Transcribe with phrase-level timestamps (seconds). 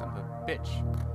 [0.00, 1.09] Son of a bitch.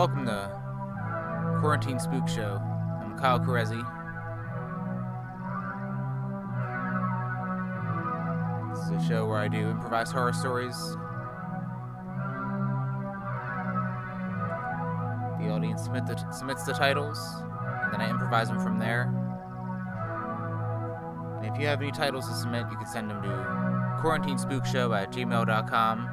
[0.00, 0.48] Welcome to
[1.60, 2.58] Quarantine Spook Show.
[3.02, 3.84] I'm Kyle Carezzi.
[8.70, 10.74] This is a show where I do improvised horror stories.
[15.38, 17.18] The audience submit the, submits the titles,
[17.84, 19.02] and then I improvise them from there.
[21.42, 23.28] And if you have any titles to submit, you can send them to
[24.02, 26.08] quarantinespookshow at gmail.com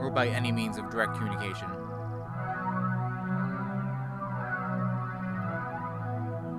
[0.00, 1.68] or by any means of direct communication.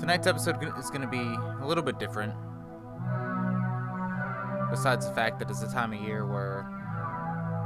[0.01, 2.33] Tonight's episode is going to be a little bit different.
[4.71, 6.67] Besides the fact that it's a time of year where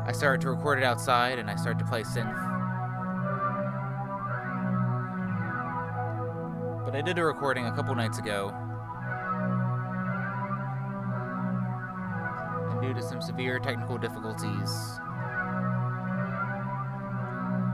[0.05, 2.35] I started to record it outside and I started to play synth.
[6.83, 8.51] But I did a recording a couple nights ago.
[12.69, 14.69] And due to some severe technical difficulties,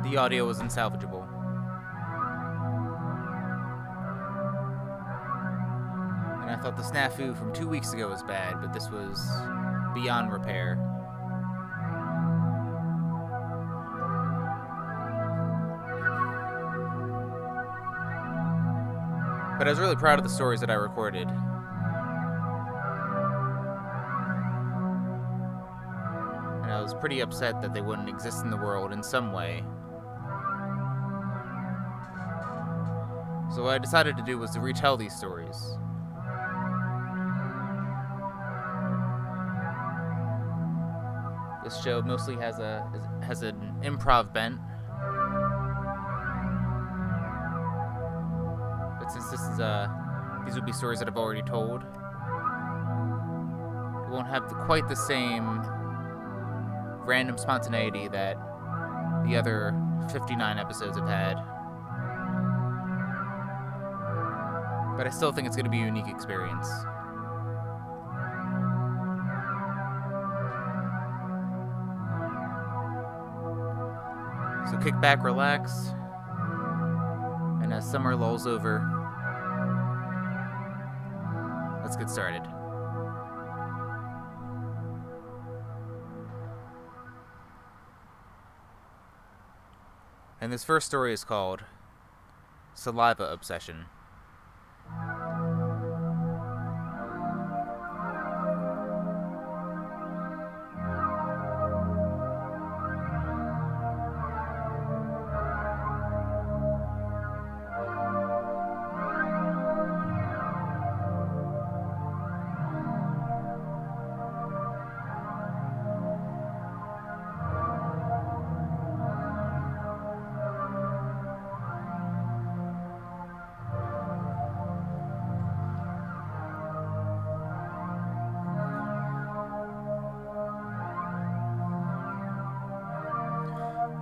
[0.03, 1.40] the audio was unsalvageable.
[6.71, 9.29] Thought the snafu from two weeks ago was bad, but this was
[9.93, 10.75] beyond repair.
[19.57, 21.27] But I was really proud of the stories that I recorded.
[26.63, 29.63] And I was pretty upset that they wouldn't exist in the world in some way.
[33.53, 35.77] So what I decided to do was to retell these stories.
[41.71, 42.85] This show mostly has a
[43.23, 44.59] has an improv bent.
[48.99, 49.87] But since this is uh
[50.45, 51.87] these would be stories that I've already told, it
[54.11, 55.61] won't have the, quite the same
[57.05, 58.35] random spontaneity that
[59.25, 59.73] the other
[60.11, 61.35] 59 episodes have had.
[64.97, 66.67] But I still think it's going to be a unique experience.
[74.83, 75.89] Kick back, relax,
[77.61, 78.79] and as summer lulls over,
[81.83, 82.41] let's get started.
[90.41, 91.63] And this first story is called
[92.73, 93.85] Saliva Obsession.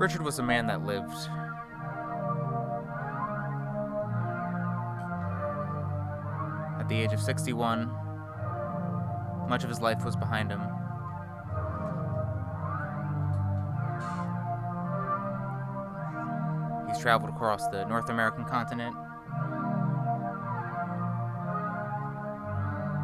[0.10, 1.14] Richard was a man that lived.
[6.80, 7.96] At the age of 61,
[9.48, 10.62] much of his life was behind him.
[16.88, 18.96] He's traveled across the North American continent,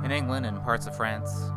[0.03, 1.51] in England and parts of France.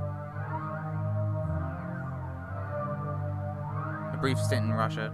[4.12, 5.10] A brief stint in Russia.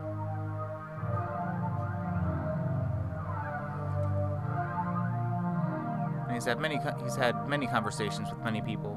[6.45, 8.93] He's had many he's had many conversations with many people.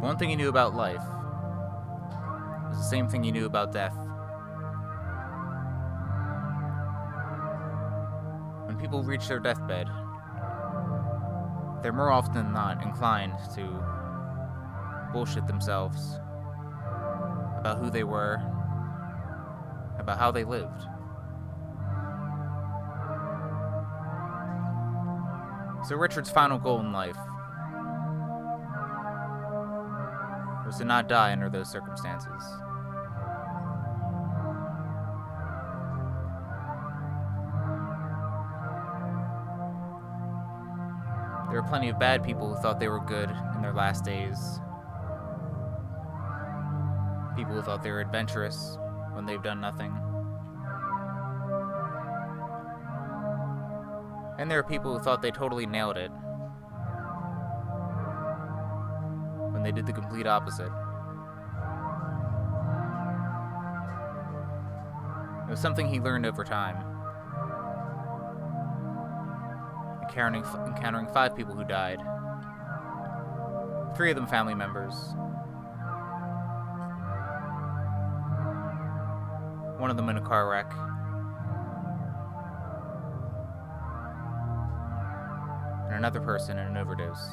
[0.00, 1.02] One thing he knew about life
[2.68, 3.96] was the same thing he knew about death.
[8.66, 9.88] When people reach their deathbed,
[11.82, 13.66] they're more often than not inclined to
[15.12, 16.20] bullshit themselves
[17.58, 18.40] about who they were,
[19.98, 20.86] about how they lived.
[25.86, 27.16] So Richard's final goal in life
[30.66, 32.42] was to not die under those circumstances.
[41.48, 44.60] There were plenty of bad people who thought they were good in their last days.
[47.36, 48.76] People who thought they were adventurous
[49.12, 49.96] when they've done nothing.
[54.46, 56.12] And there are people who thought they totally nailed it
[59.50, 60.70] when they did the complete opposite.
[65.48, 66.76] It was something he learned over time.
[70.04, 71.98] Encountering, encountering five people who died,
[73.96, 74.94] three of them family members.
[79.80, 80.72] One of them in a car wreck.
[85.96, 87.28] Another person in an overdose.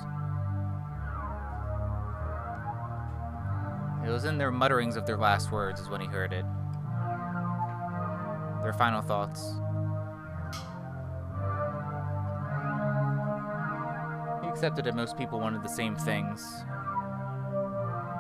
[4.06, 6.46] It was in their mutterings of their last words is when he heard it.
[8.64, 9.54] Their final thoughts.
[14.42, 16.64] He accepted that most people wanted the same things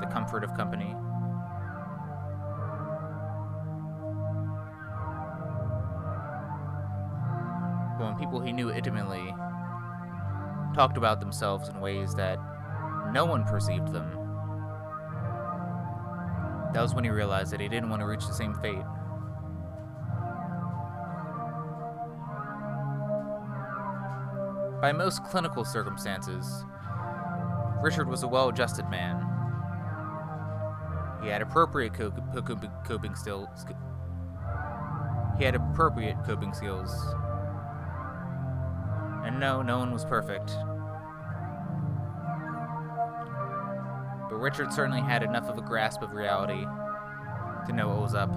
[0.04, 0.95] the comfort of company.
[10.73, 12.39] Talked about themselves in ways that
[13.11, 14.09] no one perceived them,
[16.73, 18.83] that was when he realized that he didn't want to reach the same fate.
[24.81, 26.65] By most clinical circumstances,
[27.81, 29.30] Richard was a well adjusted man.
[31.21, 33.65] He had appropriate co- co- coping skills.
[35.37, 36.92] He had appropriate coping skills.
[39.25, 40.56] And no, no one was perfect.
[44.30, 46.65] But Richard certainly had enough of a grasp of reality
[47.65, 48.31] to know what was up.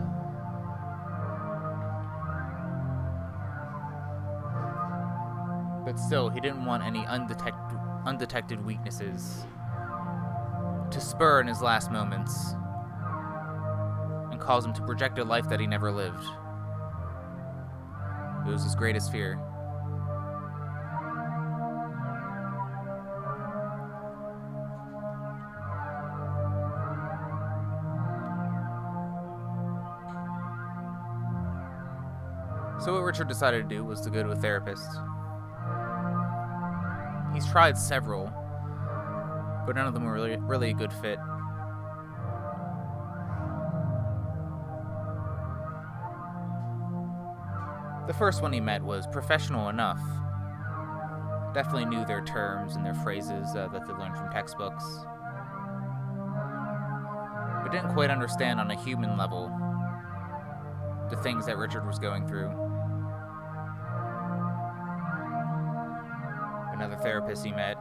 [5.85, 9.47] But still, he didn't want any undetected, undetected weaknesses
[10.91, 12.55] to spur in his last moments
[14.31, 16.25] and cause him to project a life that he never lived.
[18.47, 19.41] It was his greatest fear.
[33.17, 34.87] Richard decided to do was to go to a therapist.
[37.33, 38.27] He's tried several,
[39.65, 41.19] but none of them were really, really a good fit.
[48.07, 50.01] The first one he met was professional enough.
[51.55, 54.85] Definitely knew their terms and their phrases uh, that they learned from textbooks.
[57.63, 59.51] But didn't quite understand on a human level
[61.09, 62.66] the things that Richard was going through.
[66.77, 67.77] Another therapist he met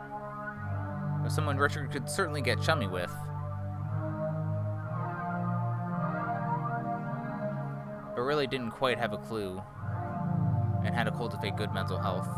[1.21, 3.11] was someone Richard could certainly get chummy with.
[8.15, 9.61] But really didn't quite have a clue
[10.85, 12.29] and how to cultivate good mental health.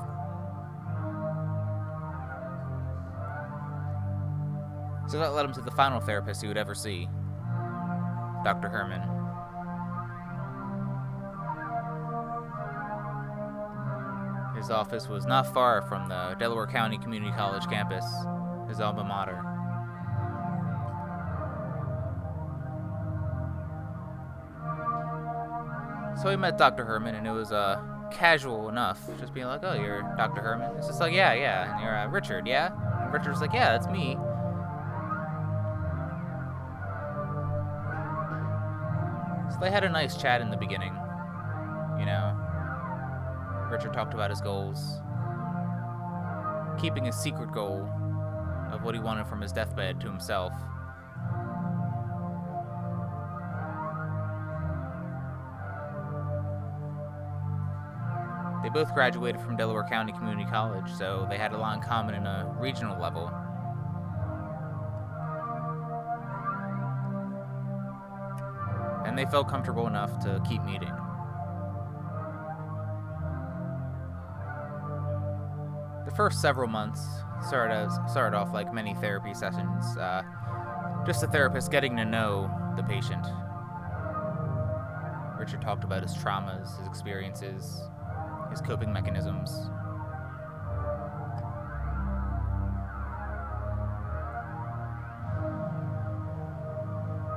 [5.11, 7.07] So that led him to the final therapist he would ever see,
[8.43, 8.67] Dr.
[8.67, 9.26] Herman.
[14.67, 18.03] His office was not far from the Delaware County Community College campus,
[18.67, 19.41] his alma mater.
[26.21, 26.83] So we met Dr.
[26.83, 27.81] Herman, and it was uh,
[28.11, 30.41] casual enough, just being like, "Oh, you're Dr.
[30.41, 32.71] Herman." It's just like, "Yeah, yeah," and you're uh, Richard, yeah.
[33.03, 34.17] And Richard's like, "Yeah, that's me."
[39.53, 40.93] So they had a nice chat in the beginning.
[43.77, 45.03] Richard talked about his goals,
[46.81, 47.87] keeping his secret goal
[48.71, 50.51] of what he wanted from his deathbed to himself.
[58.63, 62.15] They both graduated from Delaware County Community College, so they had a lot in common
[62.15, 63.27] in a regional level.
[69.05, 70.91] And they felt comfortable enough to keep meeting.
[76.17, 77.07] First several months
[77.47, 80.23] started, as, started off like many therapy sessions, uh,
[81.05, 83.23] just a therapist getting to know the patient.
[85.39, 87.83] Richard talked about his traumas, his experiences,
[88.49, 89.69] his coping mechanisms.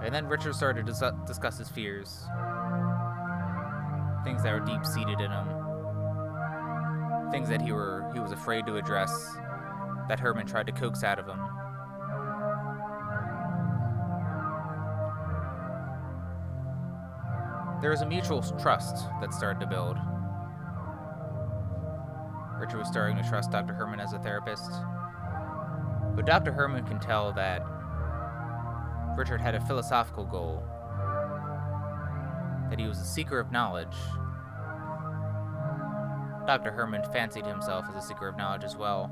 [0.02, 2.08] And then Richard started to dis- discuss his fears,
[4.24, 5.59] things that were deep seated in him,
[7.30, 9.10] things that he were he was afraid to address,
[10.08, 11.38] that Herman tried to coax out of him.
[17.80, 19.96] There was a mutual trust that started to build.
[22.58, 23.72] Richard was starting to trust Dr.
[23.72, 24.70] Herman as a therapist.
[26.14, 26.52] But Dr.
[26.52, 27.62] Herman can tell that
[29.16, 30.62] Richard had a philosophical goal,
[32.68, 33.96] that he was a seeker of knowledge.
[36.50, 36.72] Dr.
[36.72, 39.04] Herman fancied himself as a seeker of knowledge as well.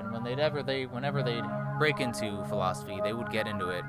[0.00, 1.44] And when they'd ever they whenever they'd
[1.78, 3.84] break into philosophy, they would get into it.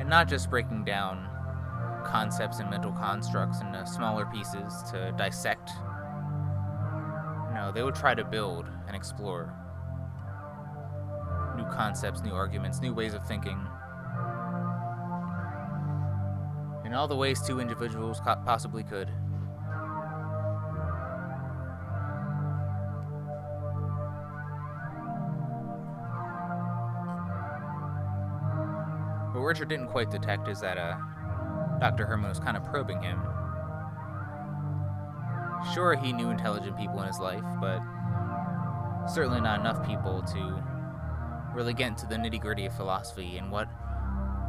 [0.00, 1.28] And not just breaking down
[2.06, 5.68] concepts and mental constructs into smaller pieces to dissect.
[7.52, 9.52] No, they would try to build and explore
[11.58, 13.60] new concepts, new arguments, new ways of thinking.
[16.86, 19.08] In all the ways two individuals possibly could.
[29.32, 30.96] What Richard didn't quite detect is that uh,
[31.80, 32.06] Dr.
[32.06, 33.20] Herman was kind of probing him.
[35.74, 37.80] Sure, he knew intelligent people in his life, but
[39.12, 40.62] certainly not enough people to
[41.52, 43.68] really get into the nitty gritty of philosophy and what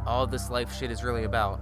[0.06, 1.60] all this life shit is really about.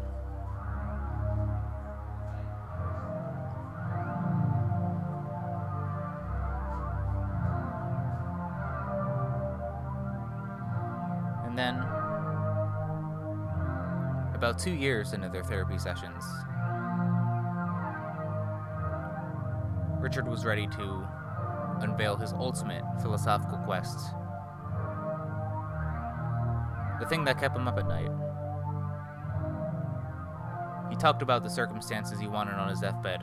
[14.56, 16.24] About two years into their therapy sessions,
[20.00, 21.08] Richard was ready to
[21.80, 23.98] unveil his ultimate philosophical quest.
[27.00, 28.10] The thing that kept him up at night.
[30.90, 33.20] He talked about the circumstances he wanted on his deathbed.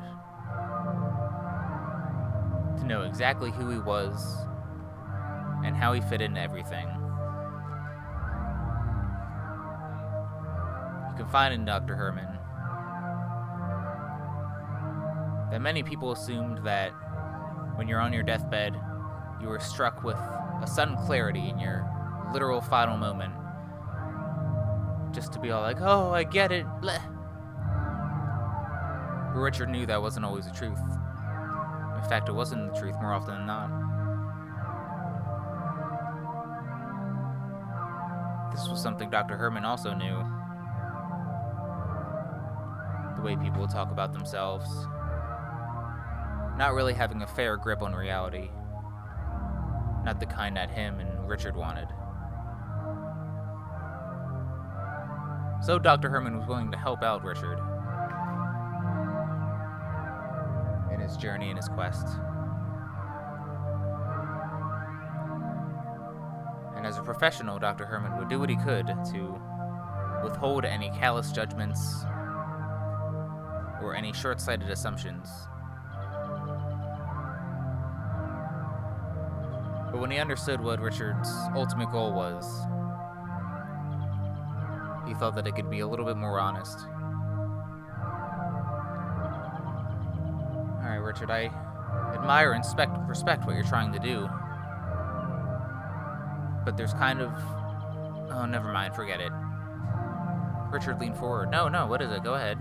[2.78, 4.46] To know exactly who he was
[5.66, 7.03] and how he fit into everything.
[11.34, 11.96] You can find in Dr.
[11.96, 12.28] Herman
[15.50, 16.90] that many people assumed that
[17.74, 18.76] when you're on your deathbed,
[19.42, 21.90] you were struck with a sudden clarity in your
[22.32, 23.34] literal final moment.
[25.12, 26.68] Just to be all like, oh, I get it.
[26.84, 27.02] Bleh.
[29.34, 30.78] But Richard knew that wasn't always the truth.
[30.78, 33.72] In fact, it wasn't the truth more often than not.
[38.52, 39.36] This was something Dr.
[39.36, 40.24] Herman also knew.
[43.24, 44.68] Way people talk about themselves,
[46.58, 48.50] not really having a fair grip on reality.
[50.04, 51.88] Not the kind that him and Richard wanted.
[55.66, 56.10] So Dr.
[56.10, 57.60] Herman was willing to help out Richard
[60.94, 62.06] in his journey and his quest.
[66.76, 67.86] And as a professional, Dr.
[67.86, 69.42] Herman would do what he could to
[70.22, 72.04] withhold any callous judgments
[73.84, 75.30] or any short sighted assumptions.
[79.92, 82.46] But when he understood what Richard's ultimate goal was,
[85.08, 86.80] he thought that it could be a little bit more honest.
[90.82, 91.52] Alright, Richard, I
[92.16, 94.28] admire and respect, respect what you're trying to do.
[96.66, 97.32] But there's kind of
[98.34, 99.32] Oh, never mind, forget it.
[100.72, 101.52] Richard leaned forward.
[101.52, 102.24] No, no, what is it?
[102.24, 102.58] Go ahead.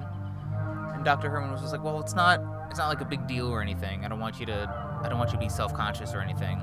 [1.04, 1.30] Dr.
[1.30, 2.40] Herman was just like, well, it's not,
[2.70, 4.04] it's not like a big deal or anything.
[4.04, 6.60] I don't want you to, I don't want you to be self-conscious or anything.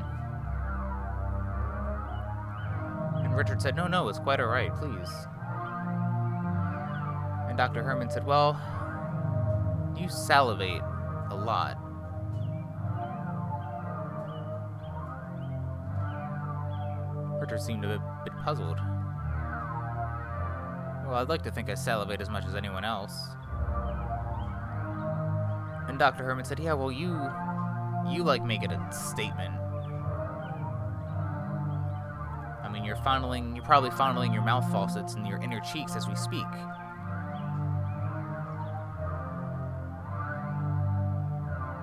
[3.15, 5.10] And Richard said, no, no, it's quite all right, please.
[7.48, 7.84] And Dr.
[7.84, 8.60] Herman said, well,
[9.98, 10.81] you salivate
[11.29, 11.77] a lot.
[17.39, 18.77] Richard seemed a bit puzzled.
[21.05, 23.29] Well, I'd like to think I salivate as much as anyone else.
[25.99, 26.23] Dr.
[26.23, 27.09] Herman said, yeah, well, you,
[28.09, 29.53] you like make it a statement.
[32.63, 36.07] I mean, you're fondling, you're probably fondling your mouth faucets and your inner cheeks as
[36.07, 36.45] we speak.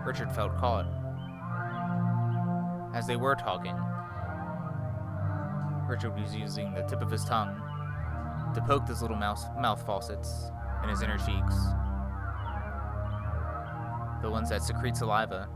[0.07, 0.87] Richard felt caught.
[2.95, 3.77] As they were talking,
[5.87, 7.55] Richard was using the tip of his tongue
[8.55, 10.51] to poke his little mouth, mouth faucets
[10.83, 11.55] in his inner cheeks.
[14.27, 15.49] The ones that secrete saliva.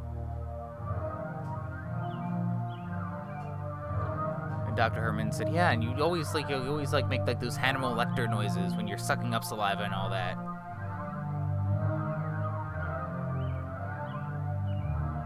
[4.68, 5.00] And Dr.
[5.00, 8.30] Herman said, yeah, and you always like you always like make like those Hannibal Lecter
[8.30, 10.36] noises when you're sucking up saliva and all that.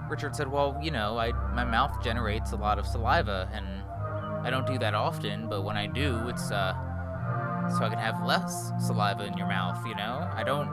[0.08, 3.66] Richard said, "Well, you know, I my mouth generates a lot of saliva, and
[4.46, 6.72] I don't do that often, but when I do, it's uh,
[7.76, 9.86] so I can have less saliva in your mouth.
[9.86, 10.68] You know, I don't.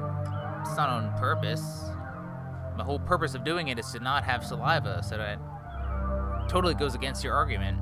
[0.62, 1.91] It's not on purpose.
[2.78, 5.38] The whole purpose of doing it is to not have saliva, so that
[6.50, 7.80] totally goes against your argument."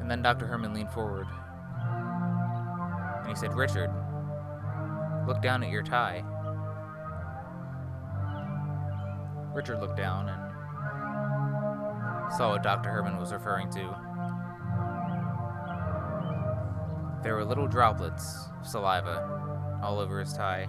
[0.00, 0.46] And then Dr.
[0.46, 1.28] Herman leaned forward,
[3.18, 3.90] and he said, "Richard,
[5.26, 6.24] look down at your tie."
[9.52, 10.40] Richard looked down and
[12.32, 12.90] saw what Dr.
[12.90, 13.94] Herman was referring to.
[17.22, 19.41] There were little droplets of saliva
[19.82, 20.68] all over his tie.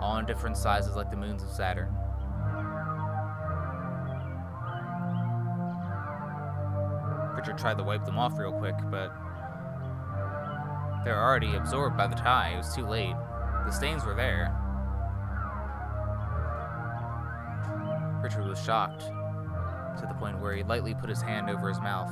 [0.00, 1.92] All in different sizes like the moons of Saturn.
[7.34, 9.12] Richard tried to wipe them off real quick, but
[11.04, 12.50] they were already absorbed by the tie.
[12.54, 13.14] It was too late.
[13.64, 14.54] The stains were there.
[18.22, 22.10] Richard was shocked, to the point where he lightly put his hand over his mouth,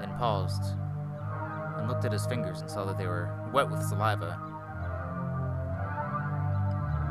[0.00, 0.76] then paused,
[1.86, 4.38] and looked at his fingers and saw that they were wet with saliva.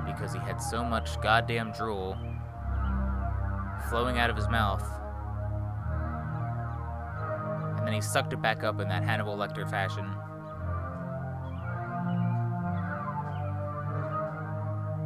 [0.06, 2.18] Because he had so much goddamn drool
[3.90, 4.84] flowing out of his mouth.
[7.78, 10.14] And then he sucked it back up in that Hannibal Lecter fashion.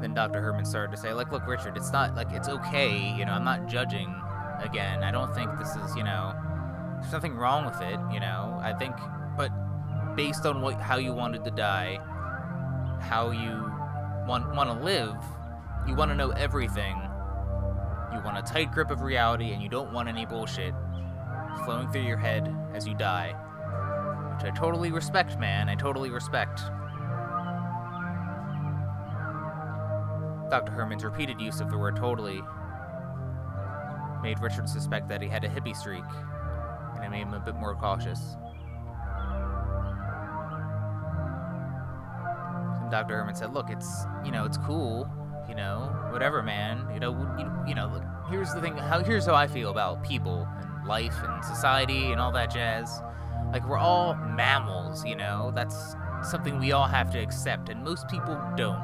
[0.01, 0.39] then Dr.
[0.39, 3.43] Herman started to say, like, look, Richard, it's not like it's okay, you know, I'm
[3.43, 4.15] not judging
[4.63, 5.03] again.
[5.03, 6.33] I don't think this is, you know,
[7.01, 8.57] there's nothing wrong with it, you know.
[8.61, 8.95] I think,
[9.37, 9.51] but
[10.15, 11.99] based on what how you wanted to die,
[13.01, 13.71] how you
[14.27, 15.15] want want to live,
[15.87, 16.95] you want to know everything.
[18.13, 20.73] You want a tight grip of reality, and you don't want any bullshit
[21.65, 23.33] flowing through your head as you die.
[24.35, 25.69] Which I totally respect, man.
[25.69, 26.59] I totally respect.
[30.49, 30.71] Dr.
[30.71, 32.41] Herman's repeated use of the word totally
[34.21, 36.03] made Richard suspect that he had a hippie streak,
[36.95, 38.35] and it made him a bit more cautious.
[42.89, 43.17] And Dr.
[43.17, 45.07] Herman said, "Look, it's you know, it's cool,
[45.47, 46.87] you know, whatever, man.
[46.91, 48.75] You know, you, you know, look, here's the thing.
[48.75, 52.99] How here's how I feel about people and life and society and all that jazz.
[53.53, 55.51] Like we're all mammals, you know.
[55.53, 58.81] That's something we all have to accept, and most people don't."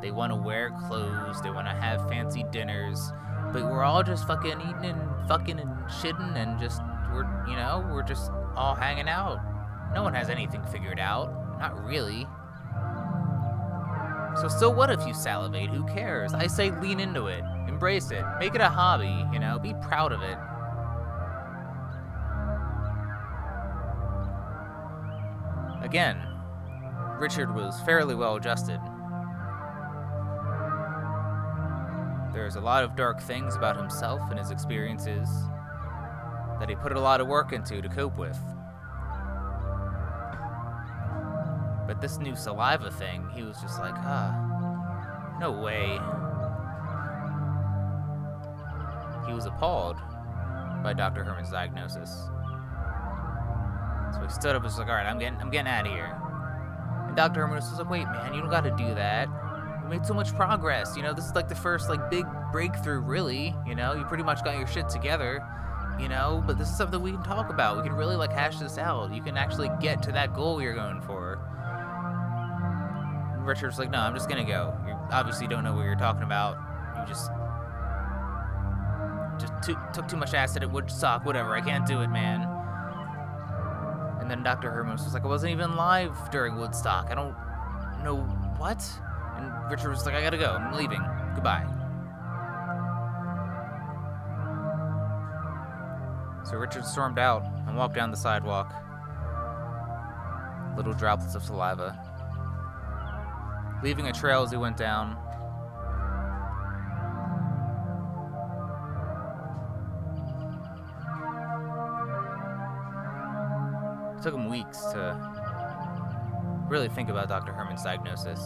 [0.00, 3.12] They want to wear clothes, they want to have fancy dinners,
[3.52, 6.80] but we're all just fucking eating and fucking and shitting and just,
[7.12, 9.38] we're, you know, we're just all hanging out.
[9.94, 11.58] No one has anything figured out.
[11.60, 12.26] Not really.
[14.40, 15.68] So, so what if you salivate?
[15.70, 16.32] Who cares?
[16.34, 20.12] I say lean into it, embrace it, make it a hobby, you know, be proud
[20.12, 20.38] of it.
[25.84, 26.16] Again,
[27.18, 28.80] Richard was fairly well adjusted.
[32.32, 35.28] There's a lot of dark things about himself and his experiences
[36.58, 38.38] that he put a lot of work into to cope with.
[41.86, 45.98] But this new saliva thing, he was just like, ah, no way.
[49.26, 49.96] He was appalled
[50.82, 51.24] by Dr.
[51.24, 52.28] Herman's diagnosis.
[54.14, 56.16] So he stood up and was like, alright, I'm getting I'm getting out of here.
[57.06, 57.40] And Dr.
[57.40, 59.28] Herman was like, wait man, you don't gotta do that.
[59.84, 60.96] We made so much progress.
[60.96, 63.54] You know, this is like the first like big breakthrough, really.
[63.66, 65.44] You know, you pretty much got your shit together.
[65.98, 67.76] You know, but this is something we can talk about.
[67.76, 69.12] We can really like hash this out.
[69.12, 71.38] You can actually get to that goal you're going for.
[73.42, 74.72] And Richard's like, no, I'm just gonna go.
[74.86, 76.58] You obviously don't know what you're talking about.
[76.96, 77.28] You just
[79.36, 81.26] just too, took too much acid at Woodstock.
[81.26, 81.52] Whatever.
[81.52, 82.42] I can't do it, man.
[84.20, 84.70] And then Dr.
[84.70, 87.10] Herman was like, I wasn't even live during Woodstock.
[87.10, 87.34] I don't
[88.04, 88.18] know
[88.58, 88.80] what.
[89.36, 90.52] And Richard was like, I gotta go.
[90.52, 91.02] I'm leaving.
[91.34, 91.66] Goodbye.
[96.44, 98.72] So Richard stormed out and walked down the sidewalk.
[100.76, 102.11] Little droplets of saliva.
[103.82, 105.16] Leaving a trail as he went down.
[114.16, 115.16] It took him weeks to
[116.68, 117.52] really think about Dr.
[117.52, 118.40] Herman's diagnosis.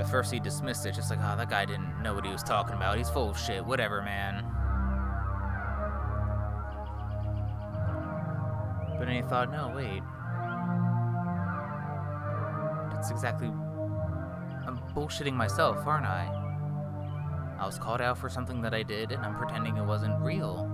[0.00, 2.42] At first, he dismissed it, just like, oh, that guy didn't know what he was
[2.42, 2.98] talking about.
[2.98, 3.64] He's full of shit.
[3.64, 4.44] Whatever, man.
[8.98, 10.02] But then he thought, no, wait.
[12.96, 13.48] That's exactly.
[13.48, 16.24] I'm bullshitting myself, aren't I?
[17.60, 20.66] I was called out for something that I did, and I'm pretending it wasn't real.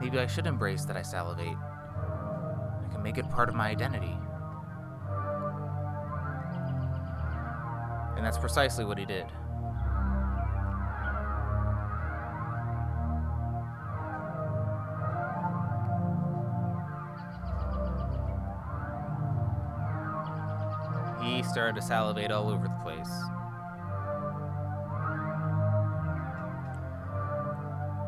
[0.00, 1.56] Maybe I should embrace that I salivate.
[1.56, 4.16] I can make it part of my identity.
[8.16, 9.26] And that's precisely what he did.
[21.66, 23.10] Started to salivate all over the place.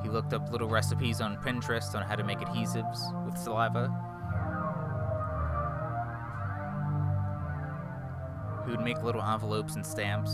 [0.00, 3.88] He looked up little recipes on Pinterest on how to make adhesives with saliva.
[8.64, 10.32] He would make little envelopes and stamps.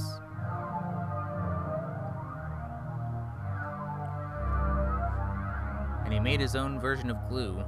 [6.05, 7.65] And he made his own version of glue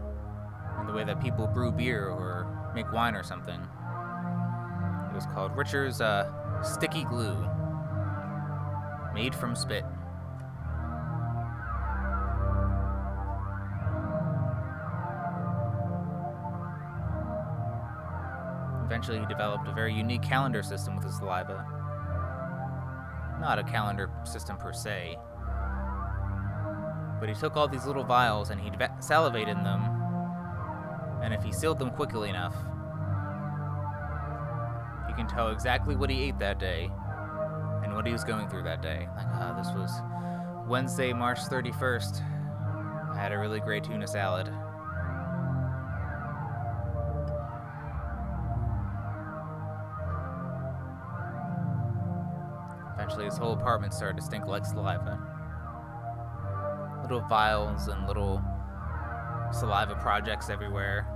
[0.81, 3.66] in the way that people brew beer or make wine or something.
[5.16, 6.31] Was called Richard's uh,
[6.62, 7.48] Sticky Glue,
[9.14, 9.83] made from spit.
[18.85, 21.64] Eventually, he developed a very unique calendar system with his saliva.
[23.40, 25.16] Not a calendar system per se,
[27.18, 29.81] but he took all these little vials and he salivated in them,
[31.22, 32.55] and if he sealed them quickly enough,
[35.28, 36.90] tell exactly what he ate that day
[37.84, 39.08] and what he was going through that day.
[39.16, 39.90] Like, ah, this was
[40.68, 42.22] Wednesday, March 31st.
[43.14, 44.48] I had a really great tuna salad.
[52.94, 55.18] Eventually, his whole apartment started to stink like saliva.
[57.02, 58.42] Little vials and little
[59.52, 61.06] saliva projects everywhere.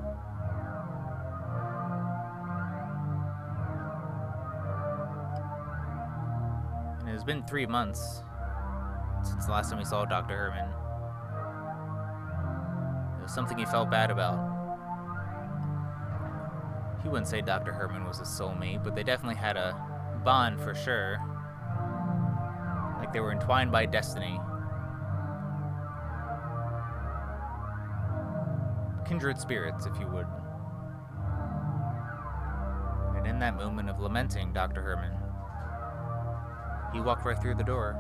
[7.20, 8.22] And it has been three months
[9.22, 10.34] since the last time we saw Dr.
[10.34, 10.70] Herman.
[13.18, 14.38] It was something he felt bad about.
[17.02, 17.72] He wouldn't say Dr.
[17.72, 19.76] Herman was his soulmate, but they definitely had a
[20.24, 21.18] bond for sure.
[22.98, 24.40] Like they were entwined by destiny.
[29.06, 30.26] Kindred spirits, if you would.
[33.14, 34.80] And in that moment of lamenting Dr.
[34.80, 35.19] Herman,
[36.92, 37.96] he walked right through the door.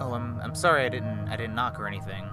[0.00, 2.28] Oh, I'm I'm sorry I didn't I didn't knock or anything.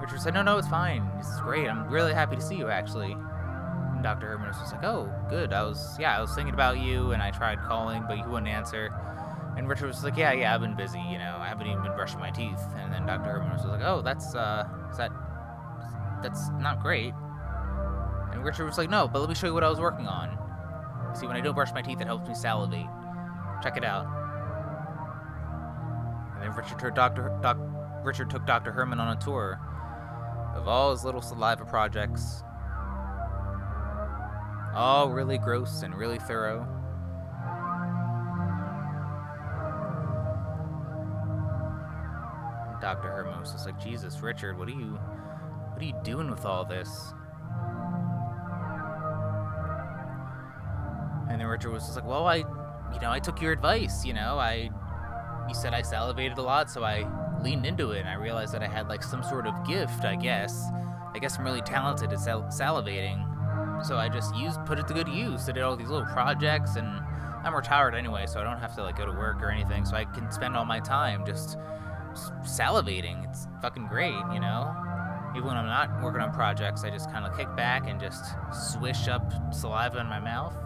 [0.00, 1.08] Richard said, No, no, it's fine.
[1.16, 1.68] This is great.
[1.68, 3.12] I'm really happy to see you actually.
[3.12, 4.28] And Dr.
[4.28, 5.52] Herman was just like, Oh, good.
[5.52, 8.48] I was yeah, I was thinking about you and I tried calling, but you wouldn't
[8.48, 8.94] answer.
[9.56, 11.94] And Richard was like, Yeah, yeah, I've been busy, you know, I haven't even been
[11.96, 12.60] brushing my teeth.
[12.76, 13.30] And then Dr.
[13.30, 15.10] Herman was like, Oh, that's uh is that
[16.22, 17.12] that's not great.
[18.32, 20.38] And Richard was like, No, but let me show you what I was working on.
[21.14, 22.86] See, when I don't brush my teeth, it helps me salivate.
[23.62, 24.06] Check it out.
[26.34, 27.36] And then Richard took Dr.
[27.42, 27.58] Doc,
[28.04, 28.70] Richard took Dr.
[28.70, 29.60] Herman on a tour
[30.54, 32.42] of all his little saliva projects.
[34.74, 36.66] All really gross and really thorough.
[42.80, 43.08] Dr.
[43.08, 44.98] Herman was just like, Jesus, Richard, what are you
[45.72, 47.12] what are you doing with all this?
[51.30, 52.44] And then Richard was just like, Well, I
[52.92, 54.70] you know, I took your advice, you know, I
[55.48, 57.06] you said I salivated a lot, so I
[57.42, 60.14] leaned into it and I realized that I had like some sort of gift, I
[60.16, 60.68] guess.
[61.14, 63.24] I guess I'm really talented at sal- salivating.
[63.84, 65.48] So I just used, put it to good use.
[65.48, 66.86] I did all these little projects, and
[67.44, 69.84] I'm retired anyway, so I don't have to like go to work or anything.
[69.84, 71.56] So I can spend all my time just
[72.42, 73.28] salivating.
[73.28, 74.74] It's fucking great, you know.
[75.36, 78.24] Even when I'm not working on projects, I just kind of kick back and just
[78.72, 80.56] swish up saliva in my mouth.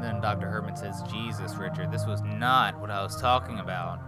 [0.00, 0.48] And then Dr.
[0.48, 4.00] Herman says, Jesus, Richard, this was not what I was talking about.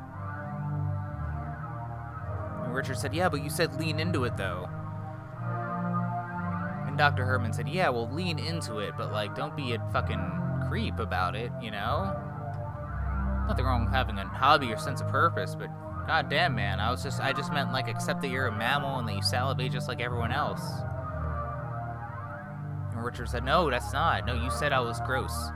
[2.64, 4.70] And Richard said, Yeah, but you said lean into it, though.
[6.86, 7.26] And Dr.
[7.26, 11.36] Herman said, Yeah, well, lean into it, but, like, don't be a fucking creep about
[11.36, 12.16] it, you know?
[13.46, 15.68] Nothing wrong with having a hobby or sense of purpose, but
[16.06, 18.98] god damn, man, I was just, I just meant, like, accept that you're a mammal
[18.98, 20.62] and that you salivate just like everyone else.
[22.92, 24.24] And Richard said, No, that's not.
[24.24, 25.50] No, you said I was gross.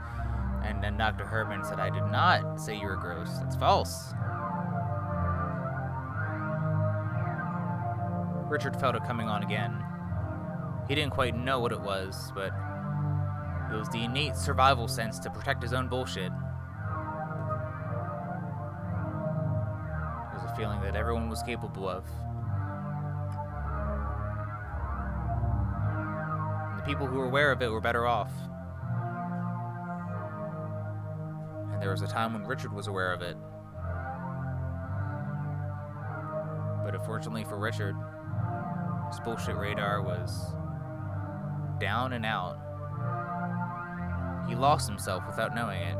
[0.67, 1.25] And then Dr.
[1.25, 3.29] Herman said, I did not say you were gross.
[3.39, 4.13] That's false.
[8.49, 9.83] Richard felt it coming on again.
[10.87, 12.51] He didn't quite know what it was, but
[13.71, 16.31] it was the innate survival sense to protect his own bullshit.
[16.31, 16.35] It
[20.33, 22.05] was a feeling that everyone was capable of.
[26.69, 28.31] And the people who were aware of it were better off.
[31.87, 33.37] There was a time when Richard was aware of it.
[36.83, 37.95] But unfortunately for Richard,
[39.07, 40.53] his bullshit radar was
[41.79, 42.57] down and out.
[44.49, 45.95] He lost himself without knowing it,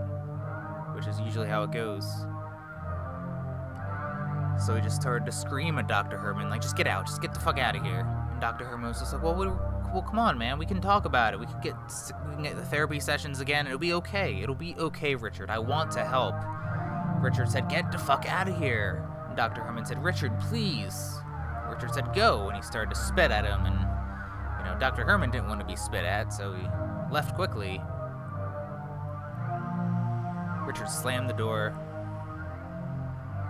[0.93, 2.03] which is usually how it goes.
[4.65, 6.17] So he just started to scream at Dr.
[6.17, 8.05] Herman, like, just get out, just get the fuck out of here.
[8.29, 8.65] And Dr.
[8.65, 9.47] Herman was just like, well, we,
[9.93, 11.39] well, come on, man, we can talk about it.
[11.39, 11.75] We can get
[12.27, 13.67] we can get the therapy sessions again.
[13.67, 14.41] It'll be okay.
[14.41, 15.49] It'll be okay, Richard.
[15.49, 16.35] I want to help.
[17.21, 19.03] Richard said, get the fuck out of here.
[19.27, 19.61] And Dr.
[19.61, 21.15] Herman said, Richard, please.
[21.69, 23.79] Richard said, go, and he started to spit at him, and,
[24.59, 25.03] you know, Dr.
[25.03, 26.65] Herman didn't want to be spit at, so he
[27.11, 27.81] left quickly.
[30.65, 31.75] Richard slammed the door.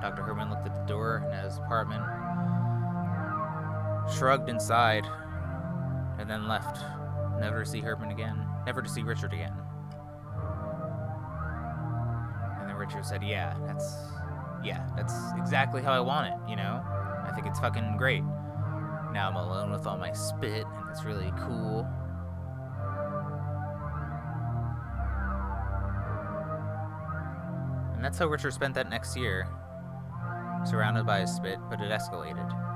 [0.02, 0.24] Dr.
[0.24, 2.04] Herman looked at the door in his apartment,
[4.16, 5.06] shrugged inside,
[6.20, 6.84] and then left,
[7.40, 9.54] never to see Herman again, never to see Richard again.
[12.60, 13.96] And then Richard said, Yeah, that's,
[14.64, 16.82] yeah, that's exactly how I want it, you know?
[17.26, 18.24] I think it's fucking great.
[19.14, 21.88] Now I'm alone with all my spit, and it's really cool.
[27.96, 29.48] And that's how Richard spent that next year.
[30.66, 32.67] Surrounded by his spit, but it escalated.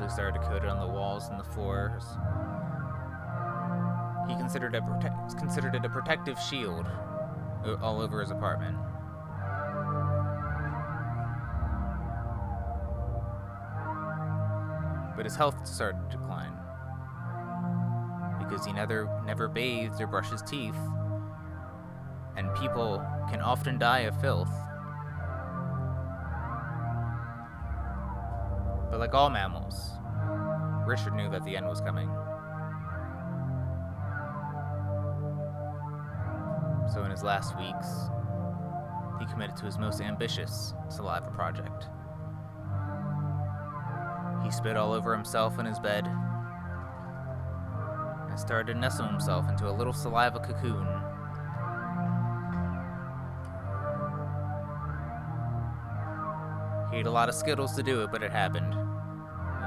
[0.00, 2.04] Eventually started to coat it on the walls and the floors.
[4.28, 6.86] He considered, a prote- considered it a protective shield
[7.66, 8.78] uh, all over his apartment.
[15.16, 16.52] But his health started to decline
[18.38, 20.78] because he never never bathed or brushed his teeth,
[22.38, 24.50] and people can often die of filth.
[29.10, 29.90] Like all mammals,
[30.86, 32.08] Richard knew that the end was coming.
[36.92, 37.88] So in his last weeks,
[39.18, 41.88] he committed to his most ambitious saliva project.
[44.44, 46.06] He spit all over himself in his bed
[48.28, 50.86] and started to nestle himself into a little saliva cocoon.
[56.92, 58.89] He ate a lot of Skittles to do it, but it happened.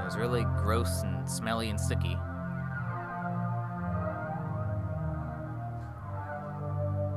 [0.04, 2.18] It was really gross and smelly and sticky.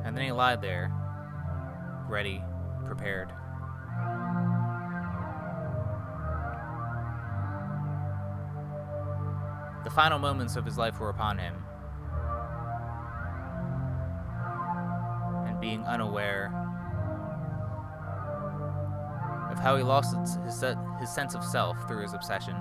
[0.05, 0.89] And then he lied there,
[2.07, 2.41] ready,
[2.85, 3.27] prepared.
[9.83, 11.55] The final moments of his life were upon him.
[15.45, 16.45] And being unaware
[19.51, 20.61] of how he lost his,
[21.01, 22.55] his, sense of self through his obsession.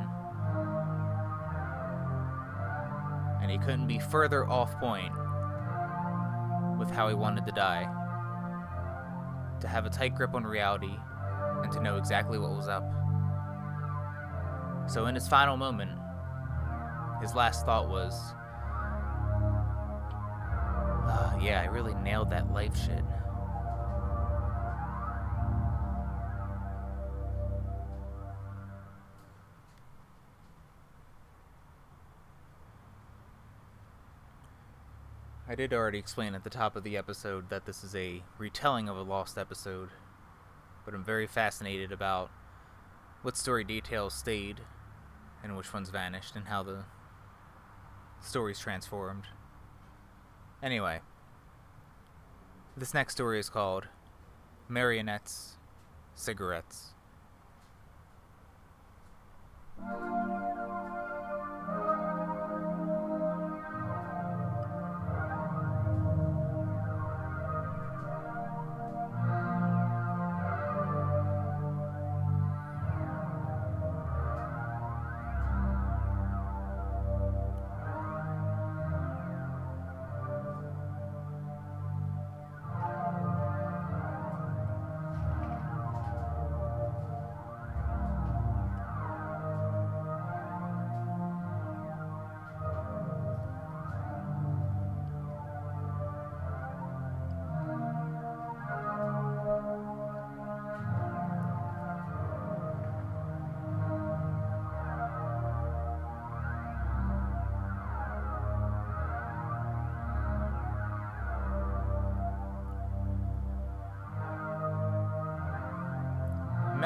[3.47, 5.13] And he couldn't be further off point
[6.81, 7.85] with how he wanted to die.
[9.61, 10.91] To have a tight grip on reality
[11.63, 12.83] and to know exactly what was up.
[14.91, 15.93] So, in his final moment,
[17.23, 18.21] his last thought was,
[21.07, 23.05] oh, Yeah, I really nailed that life shit.
[35.49, 38.89] I did already explain at the top of the episode that this is a retelling
[38.89, 39.91] of a lost episode,
[40.85, 42.31] but I'm very fascinated about
[43.23, 44.61] what story details stayed
[45.43, 46.85] and which ones vanished, and how the
[48.21, 49.25] stories transformed.
[50.61, 51.01] Anyway,
[52.77, 53.87] this next story is called
[54.69, 55.57] Marionettes,
[56.17, 56.95] Cigarettes.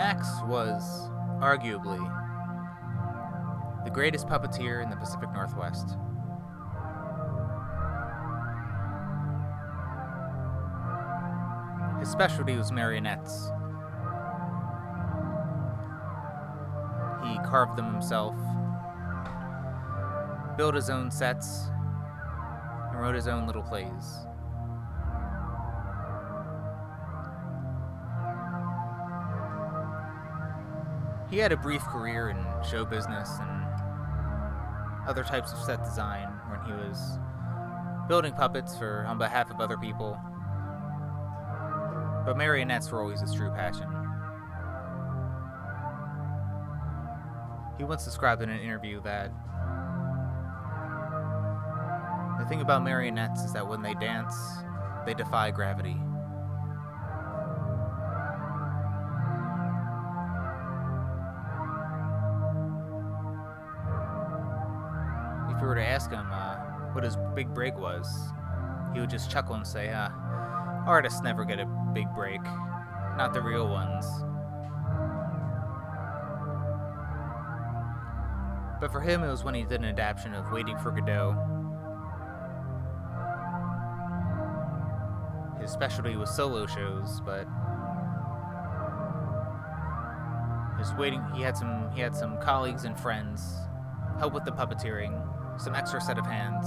[0.00, 1.10] Max was
[1.42, 2.00] arguably
[3.84, 5.98] the greatest puppeteer in the Pacific Northwest.
[11.98, 13.50] His specialty was marionettes.
[17.22, 18.36] He carved them himself,
[20.56, 21.66] built his own sets,
[22.88, 24.29] and wrote his own little plays.
[31.30, 32.36] He had a brief career in
[32.68, 33.64] show business and
[35.08, 37.18] other types of set design when he was
[38.08, 40.18] building puppets for on behalf of other people.
[42.26, 43.86] But marionettes were always his true passion.
[47.78, 49.30] He once described in an interview that
[52.40, 54.34] the thing about marionettes is that when they dance,
[55.06, 55.96] they defy gravity.
[67.30, 68.06] Big break was,
[68.92, 70.08] he would just chuckle and say, uh,
[70.86, 72.42] artists never get a big break,
[73.16, 74.06] not the real ones.
[78.80, 81.36] But for him, it was when he did an adaptation of Waiting for Godot.
[85.60, 87.46] His specialty was solo shows, but
[90.78, 93.54] his waiting he had some he had some colleagues and friends
[94.18, 95.22] help with the puppeteering,
[95.60, 96.66] some extra set of hands.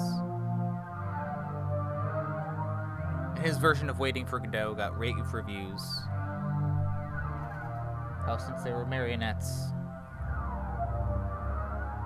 [3.43, 5.82] His version of Waiting for Godot got rave reviews.
[8.25, 9.65] How since they were marionettes,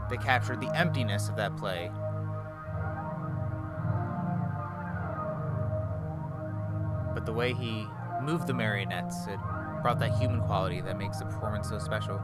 [0.09, 1.91] they captured the emptiness of that play.
[7.13, 7.85] But the way he
[8.23, 9.39] moved the marionettes, it
[9.83, 12.19] brought that human quality that makes the performance so special.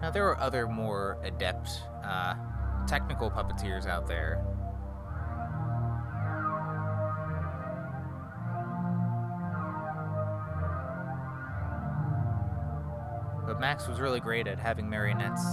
[0.00, 1.68] Now, there are other more adept,
[2.04, 2.34] uh,
[2.88, 4.42] technical puppeteers out there.
[13.46, 15.44] But Max was really great at having marionettes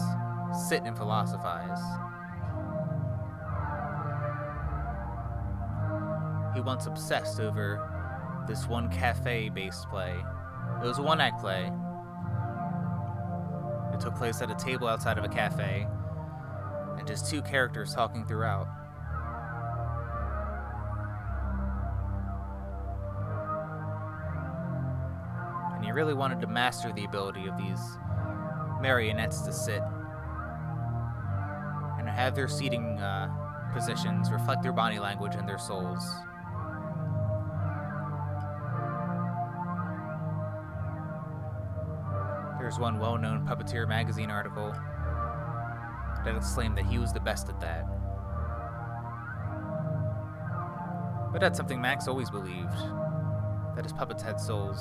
[0.68, 1.80] sit and philosophize.
[6.54, 10.16] He once obsessed over this one cafe based play.
[10.82, 11.72] It was a one act play.
[13.94, 15.88] It took place at a table outside of a cafe,
[17.06, 18.68] and just two characters talking throughout.
[25.76, 27.80] And he really wanted to master the ability of these
[28.82, 29.82] marionettes to sit
[32.00, 33.30] and have their seating uh,
[33.72, 36.04] positions reflect their body language and their souls.
[42.60, 44.74] There's one well known Puppeteer magazine article
[46.26, 47.86] that exclaimed that he was the best at that.
[51.32, 52.78] But that's something Max always believed
[53.76, 54.80] that his puppets had souls.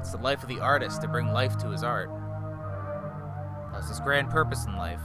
[0.00, 2.10] It's the life of the artist to bring life to his art.
[3.72, 5.00] That's his grand purpose in life.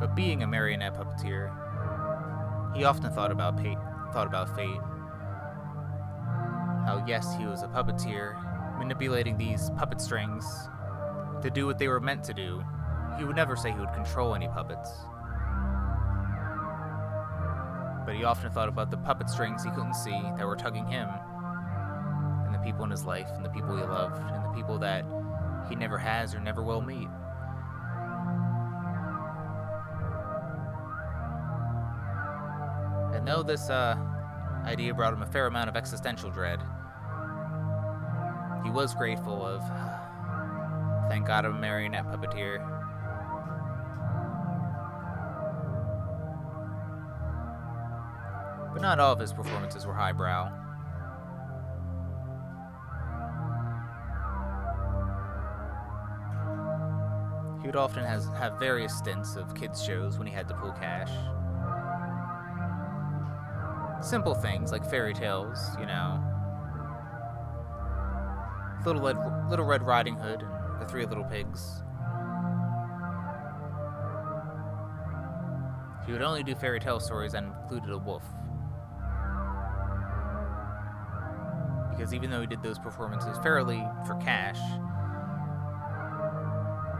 [0.00, 1.52] But being a marionette puppeteer,
[2.74, 3.78] he often thought about fate.
[4.12, 4.80] Thought about fate.
[7.06, 8.36] Yes, he was a puppeteer,
[8.78, 10.44] manipulating these puppet strings
[11.42, 12.62] to do what they were meant to do.
[13.18, 14.90] He would never say he would control any puppets.
[18.06, 21.08] But he often thought about the puppet strings he couldn't see that were tugging him,
[22.46, 25.04] and the people in his life, and the people he loved, and the people that
[25.68, 27.08] he never has or never will meet.
[33.14, 33.96] And though this uh,
[34.64, 36.60] idea brought him a fair amount of existential dread,
[38.64, 39.60] he was grateful of,
[41.08, 42.60] thank God I'm a marionette puppeteer.
[48.72, 50.50] But not all of his performances were highbrow.
[57.60, 60.72] He would often has, have various stints of kids' shows when he had to pull
[60.72, 61.10] cash.
[64.04, 66.31] Simple things like fairy tales, you know.
[68.84, 69.16] Little Red,
[69.48, 71.82] Little Red Riding Hood and the Three Little Pigs.
[76.04, 78.24] He would only do fairy tale stories that included a wolf.
[81.90, 84.58] Because even though he did those performances fairly for cash,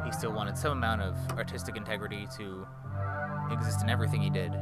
[0.04, 2.66] he still wanted some amount of artistic integrity to
[3.50, 4.52] exist in everything he did.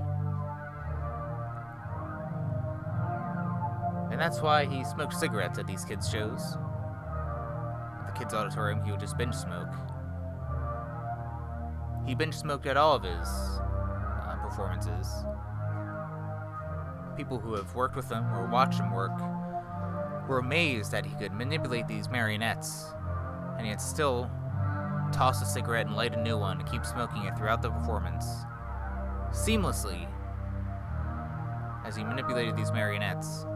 [4.11, 6.57] And that's why he smoked cigarettes at these kids' shows.
[8.21, 9.73] Kids' auditorium, he would just binge smoke.
[12.07, 15.07] He binge smoked at all of his uh, performances.
[17.17, 19.19] People who have worked with him or watched him work
[20.29, 22.93] were amazed that he could manipulate these marionettes,
[23.57, 24.31] and yet still
[25.13, 28.27] toss a cigarette and light a new one and keep smoking it throughout the performance,
[29.31, 30.07] seamlessly,
[31.87, 33.47] as he manipulated these marionettes.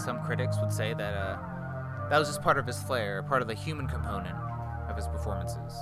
[0.00, 1.38] Some critics would say that uh,
[2.08, 4.36] that was just part of his flair, part of the human component
[4.88, 5.74] of his performances.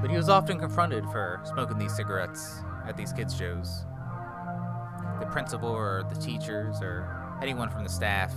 [0.00, 3.86] But he was often confronted for smoking these cigarettes at these kids' shows.
[5.20, 7.08] The principal or the teachers or
[7.40, 8.34] anyone from the staff,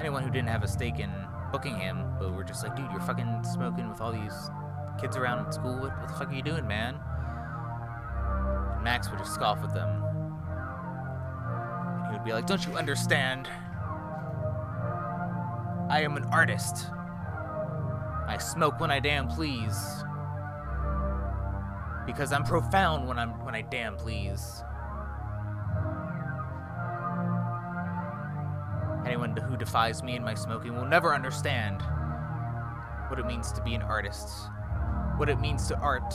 [0.00, 1.10] anyone who didn't have a stake in
[1.52, 4.50] booking him, but were just like, dude, you're fucking smoking with all these
[5.00, 5.78] kids around school.
[5.80, 6.98] What, what the fuck are you doing, man?
[8.74, 10.05] And Max would just scoff at them.
[12.26, 13.46] Be like, don't you understand?
[15.88, 16.86] I am an artist.
[18.26, 20.02] I smoke when I damn please
[22.04, 24.64] because I'm profound when I'm when I damn please.
[29.06, 31.80] Anyone who defies me and my smoking will never understand
[33.06, 34.28] what it means to be an artist,
[35.16, 36.10] what it means to art.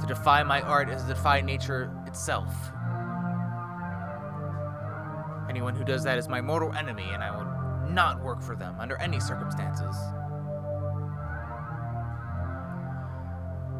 [0.00, 2.72] To defy my art is to defy nature itself.
[5.58, 8.76] Anyone who does that is my mortal enemy, and I will not work for them
[8.78, 9.96] under any circumstances.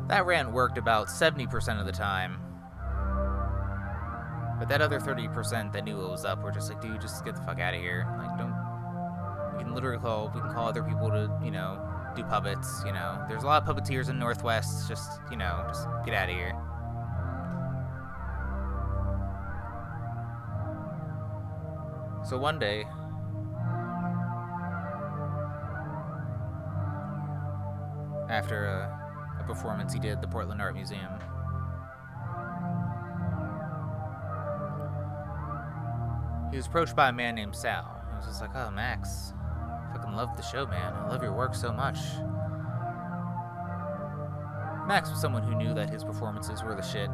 [0.08, 2.40] That rant worked about 70% of the time.
[4.58, 7.36] But that other 30% that knew it was up were just like, dude, just get
[7.36, 8.12] the fuck out of here.
[8.18, 8.56] Like, don't.
[9.56, 11.80] We can literally call, we can call other people to, you know,
[12.16, 13.24] do puppets, you know.
[13.28, 16.60] There's a lot of puppeteers in Northwest, just, you know, just get out of here.
[22.28, 22.84] So one day,
[28.28, 31.10] after a, a performance he did at the Portland Art Museum,
[36.50, 38.04] he was approached by a man named Sal.
[38.12, 39.32] I was just like, oh, Max,
[39.88, 40.92] I fucking love the show, man.
[40.92, 41.96] I love your work so much.
[44.86, 47.08] Max was someone who knew that his performances were the shit.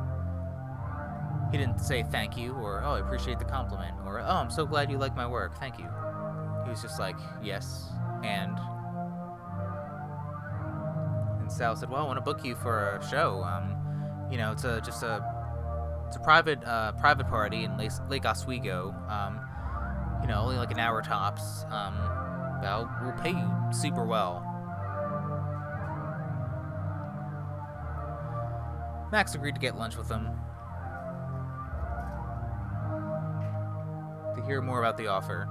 [1.50, 4.66] He didn't say thank you or, oh, I appreciate the compliment or, oh, I'm so
[4.66, 5.58] glad you like my work.
[5.58, 5.88] Thank you.
[6.64, 7.90] He was just like, yes,
[8.24, 8.58] and.
[11.40, 13.44] And Sal said, well, I want to book you for a show.
[13.44, 13.76] Um,
[14.30, 15.22] you know, it's a, just a
[16.06, 18.94] it's a private uh, private party in Lake, Oswego.
[19.08, 19.40] Um,
[20.22, 21.64] you know, only like an hour tops.
[21.70, 21.94] Um,
[22.62, 24.42] well, we'll pay you super well.
[29.12, 30.28] Max agreed to get lunch with him
[34.46, 35.48] hear more about the offer.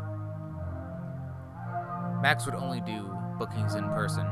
[2.22, 4.26] Max would only do bookings in person.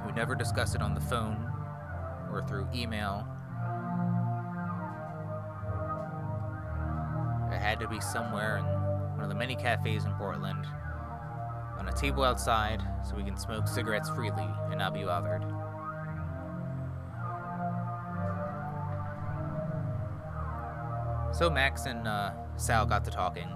[0.00, 1.52] He would never discuss it on the phone
[2.32, 3.26] or through email
[7.52, 10.66] It had to be somewhere in one of the many cafes in Portland,
[11.78, 15.42] on a table outside, so we can smoke cigarettes freely and not be bothered.
[21.36, 23.46] So Max and uh, Sal got to talking.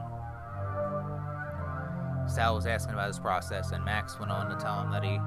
[2.28, 5.18] Sal was asking about his process, and Max went on to tell him that he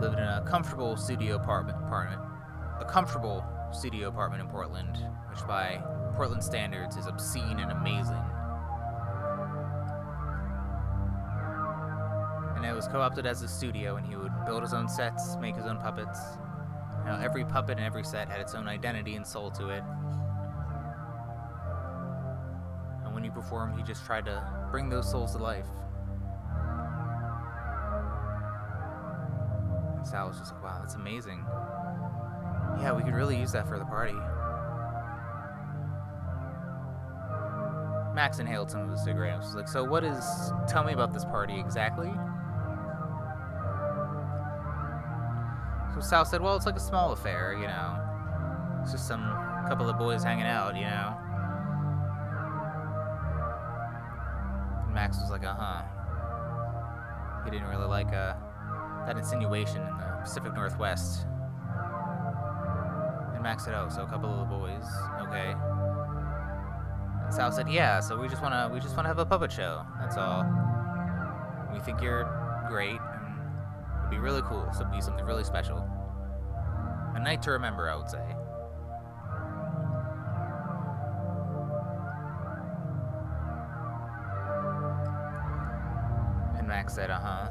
[0.00, 2.22] lived in a comfortable studio apartment, apartment,
[2.80, 5.82] a comfortable studio apartment in Portland, which by
[6.14, 8.22] Portland standards is obscene and amazing.
[12.54, 15.56] And it was co-opted as a studio, and he would build his own sets, make
[15.56, 16.20] his own puppets.
[17.04, 19.82] You every puppet and every set had its own identity and soul to it.
[23.50, 25.66] And when he just tried to bring those souls to life.
[29.96, 31.44] And Sal was just like, wow, that's amazing.
[32.80, 34.14] Yeah, we could really use that for the party.
[38.14, 39.54] Max inhaled some of the cigarettes.
[39.54, 40.24] Like, so what is?
[40.68, 42.10] Tell me about this party exactly.
[45.94, 47.98] So Sal said, well, it's like a small affair, you know.
[48.82, 49.22] It's just some
[49.68, 51.16] couple of boys hanging out, you know.
[55.12, 55.82] Max was like, uh huh.
[57.44, 58.32] He didn't really like uh,
[59.04, 61.26] that insinuation in the Pacific Northwest.
[63.34, 64.86] And Max said, oh, so a couple of the boys,
[65.20, 65.52] okay.
[67.24, 69.84] And Sal said, yeah, so we just wanna we just wanna have a puppet show.
[70.00, 70.46] That's all.
[71.74, 72.24] We think you're
[72.70, 73.00] great
[73.98, 74.66] it'd be really cool.
[74.72, 75.86] So it'd be something really special.
[77.14, 78.24] A night to remember, I would say.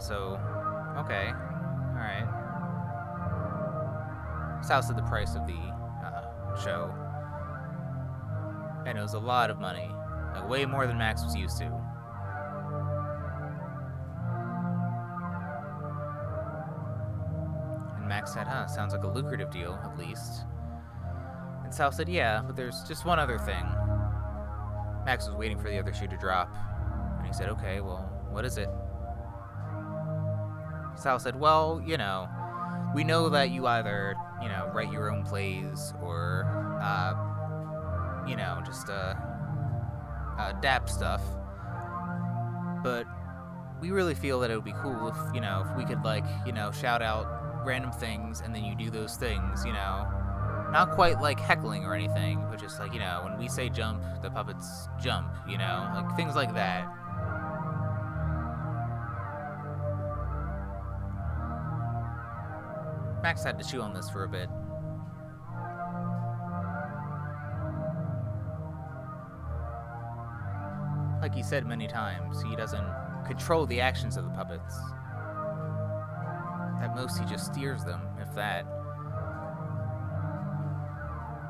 [0.01, 0.39] So,
[0.97, 1.31] okay.
[1.93, 2.25] Alright.
[4.65, 6.91] Sal said the price of the uh, show.
[8.87, 9.91] And it was a lot of money.
[10.33, 11.65] Like, way more than Max was used to.
[17.97, 20.45] And Max said, huh, sounds like a lucrative deal, at least.
[21.63, 23.65] And Sal said, yeah, but there's just one other thing.
[25.05, 26.49] Max was waiting for the other shoe to drop.
[27.19, 28.69] And he said, okay, well, what is it?
[31.01, 32.29] Sal said, well, you know,
[32.93, 36.45] we know that you either, you know, write your own plays or,
[36.81, 39.15] uh, you know, just, uh,
[40.37, 41.21] uh, dap stuff.
[42.83, 43.07] But
[43.81, 46.25] we really feel that it would be cool if, you know, if we could, like,
[46.45, 50.07] you know, shout out random things and then you do those things, you know.
[50.71, 54.03] Not quite like heckling or anything, but just like, you know, when we say jump,
[54.21, 56.87] the puppets jump, you know, like things like that.
[63.21, 64.49] Max had to chew on this for a bit.
[71.21, 72.87] Like he said many times, he doesn't
[73.27, 74.75] control the actions of the puppets.
[76.81, 78.65] At most, he just steers them, if that.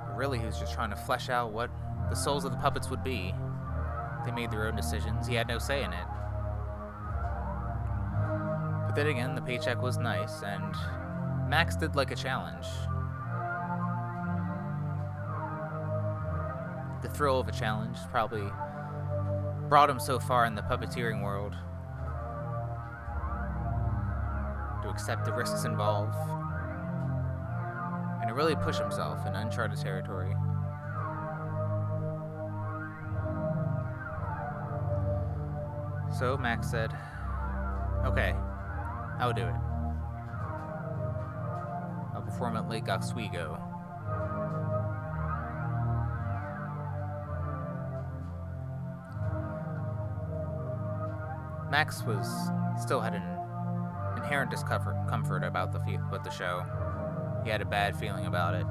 [0.08, 1.72] But really, he was just trying to flesh out what
[2.10, 3.34] the souls of the puppets would be.
[4.26, 6.06] They made their own decisions, he had no say in it.
[8.88, 10.76] But then again, the paycheck was nice, and
[11.52, 12.66] Max did like a challenge.
[17.02, 18.50] The thrill of a challenge probably
[19.68, 21.58] brought him so far in the puppeteering world
[24.82, 26.16] to accept the risks involved
[28.22, 30.34] and to really push himself in uncharted territory.
[36.18, 36.94] So Max said,
[38.06, 38.34] Okay,
[39.20, 39.71] I'll do it.
[42.42, 43.56] Perform at Lake Oswego.
[51.70, 52.26] Max was
[52.82, 53.22] still had an
[54.18, 55.78] inherent discomfort about the
[56.08, 56.64] about the show.
[57.44, 58.66] He had a bad feeling about it.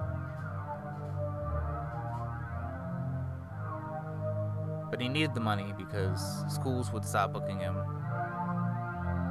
[4.91, 7.77] But he needed the money because schools would stop booking him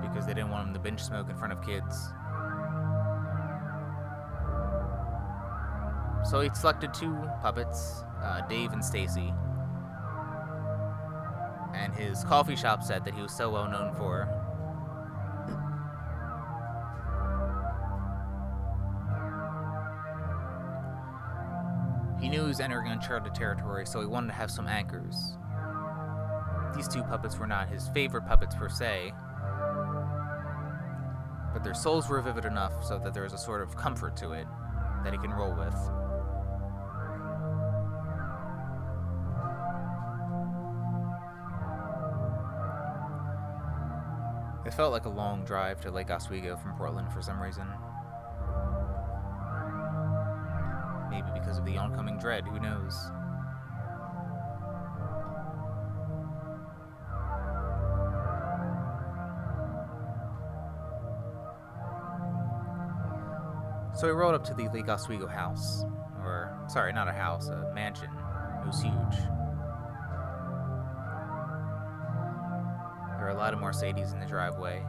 [0.01, 2.13] because they didn't want him to binge smoke in front of kids.
[6.30, 9.34] So he selected two puppets, uh, Dave and Stacy,
[11.73, 14.27] and his coffee shop set that he was so well known for.
[22.21, 25.36] He knew he was entering uncharted territory, so he wanted to have some anchors.
[26.75, 29.13] These two puppets were not his favorite puppets per se,
[31.53, 34.34] but their souls were vivid enough so that there was a sort of comfort to
[34.34, 34.45] it
[35.03, 35.98] that he can roll with.
[44.80, 47.67] Felt like a long drive to Lake Oswego from Portland for some reason.
[51.09, 52.95] Maybe because of the oncoming dread, who knows?
[63.99, 65.84] So we rolled up to the Lake Oswego house.
[66.23, 68.07] Or, sorry, not a house, a mansion.
[68.61, 69.38] It was huge.
[73.49, 74.85] Lot of Mercedes in the driveway.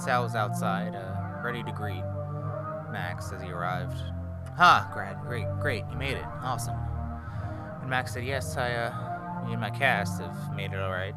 [0.00, 2.04] Sal was outside, uh, ready to greet
[2.92, 3.96] Max as he arrived.
[4.56, 6.24] Ha, Grad, great, great, you made it.
[6.44, 6.76] Awesome.
[7.80, 11.16] And Max said, Yes, I, uh, me and my cast have made it alright.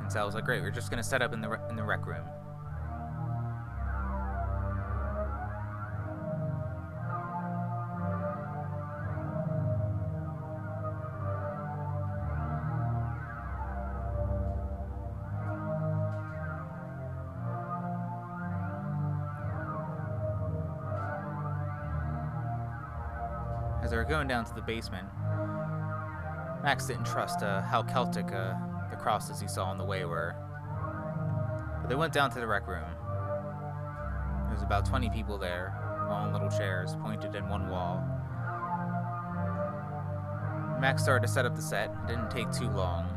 [0.00, 1.84] And Sal was like, Great, we're just gonna set up in the, re- in the
[1.84, 2.24] rec room.
[24.30, 25.08] Down to the basement,
[26.62, 28.54] Max didn't trust uh, how Celtic uh,
[28.88, 30.36] the crosses he saw on the way were.
[31.80, 32.84] But they went down to the rec room.
[34.44, 35.74] There was about 20 people there,
[36.08, 38.04] all in little chairs, pointed in one wall.
[40.80, 41.90] Max started to set up the set.
[41.90, 43.08] It didn't take too long.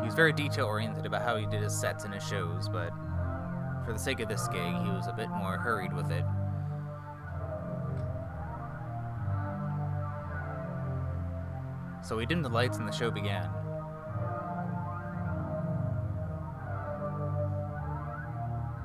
[0.00, 2.90] He was very detail oriented about how he did his sets and his shows, but
[3.84, 6.24] for the sake of this gig, he was a bit more hurried with it.
[12.08, 13.50] So he dimmed the lights and the show began.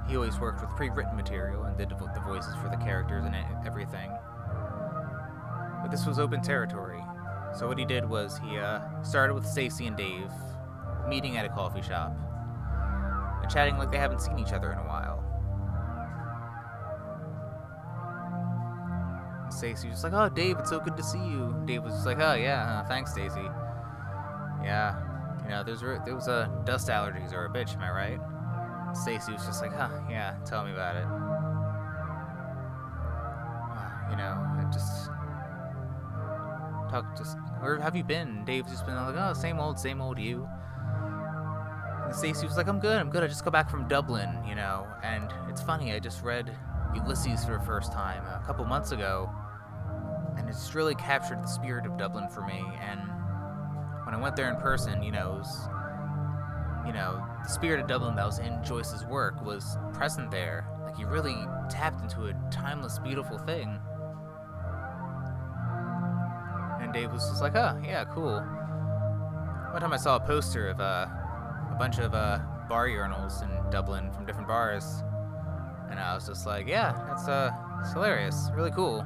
[0.10, 3.34] He always worked with pre-written material and did the voices for the characters and
[3.66, 4.12] everything.
[5.82, 7.02] But this was open territory.
[7.58, 10.30] So what he did was he uh, started with Stacy and Dave
[11.08, 12.14] meeting at a coffee shop
[13.42, 14.93] and chatting like they haven't seen each other in a while.
[19.64, 22.06] Stacy was just like, "Oh, Dave, it's so good to see you." Dave was just
[22.06, 23.48] like, "Oh yeah, uh, thanks, Stacy."
[24.62, 24.94] Yeah,
[25.42, 28.20] you know, there's there was a dust allergies or a bitch, am I right?
[28.94, 31.06] Stacy was just like, "Huh, yeah, tell me about it."
[34.12, 35.08] You know, I just
[36.92, 38.44] talk just where have you been?
[38.44, 40.46] Dave's just been like, "Oh, same old, same old you."
[42.04, 43.24] And Stacy was like, I'm good, I'm good.
[43.24, 44.86] I just got back from Dublin, you know.
[45.04, 46.52] And it's funny, I just read
[46.94, 49.32] Ulysses for the first time a couple months ago.
[50.54, 52.64] And it just really captured the spirit of Dublin for me.
[52.82, 53.00] And
[54.06, 55.70] when I went there in person, you know, it was,
[56.86, 60.68] you know, the spirit of Dublin that was in Joyce's work was present there.
[60.84, 61.36] Like he really
[61.70, 63.80] tapped into a timeless, beautiful thing.
[66.82, 68.40] And Dave was just like, oh, yeah, cool.
[69.72, 71.08] One time I saw a poster of, uh,
[71.72, 72.40] a bunch of uh,
[72.70, 75.04] bar urinals in Dublin from different bars,
[75.90, 77.52] and I was just like, "Yeah, that's uh,
[77.82, 79.06] it's hilarious, really cool."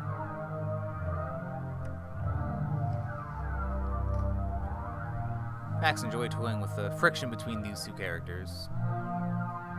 [5.81, 8.69] Max enjoyed toying with the friction between these two characters.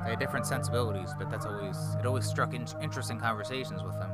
[0.05, 4.11] They had different sensibilities, but that's always it always struck in- interesting conversations with them.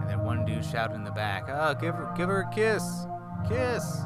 [0.00, 3.06] And then one dude shouted in the back, "Ah, give her, give her a kiss,
[3.48, 4.04] kiss!"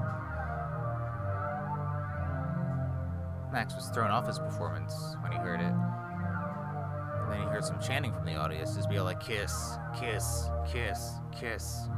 [3.51, 5.73] Max was thrown off his performance when he heard it.
[5.73, 11.15] And then he heard some chanting from the audience, just be like, kiss, kiss, kiss,
[11.33, 11.89] kiss.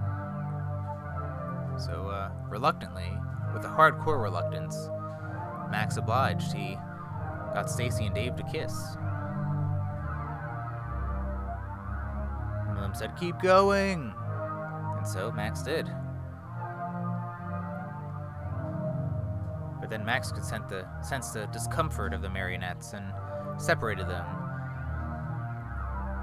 [1.80, 3.10] So, uh, reluctantly,
[3.54, 4.76] with a hardcore reluctance,
[5.70, 6.52] Max obliged.
[6.52, 6.76] He
[7.54, 8.74] got Stacy and Dave to kiss.
[12.66, 14.12] One of them said, keep going!
[14.98, 15.86] And so Max did.
[19.80, 23.06] But then Max could sense the, sense the discomfort of the marionettes and
[23.56, 24.26] separated them.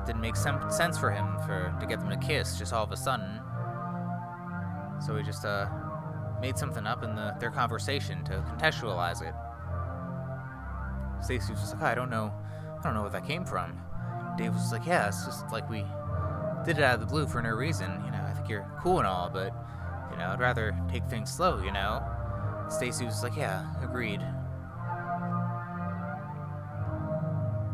[0.05, 2.91] Didn't make some sense for him for to get them to kiss just all of
[2.91, 3.41] a sudden.
[5.05, 5.67] So he just uh,
[6.41, 9.33] made something up in the, their conversation to contextualize it.
[11.23, 12.33] Stacy was just like, I don't know,
[12.79, 13.79] I don't know where that came from.
[14.37, 15.83] Dave was like, Yeah, it's just like we
[16.65, 17.89] did it out of the blue for no reason.
[18.05, 19.53] You know, I think you're cool and all, but
[20.11, 21.61] you know, I'd rather take things slow.
[21.61, 22.03] You know.
[22.69, 24.21] Stacy was like, Yeah, agreed.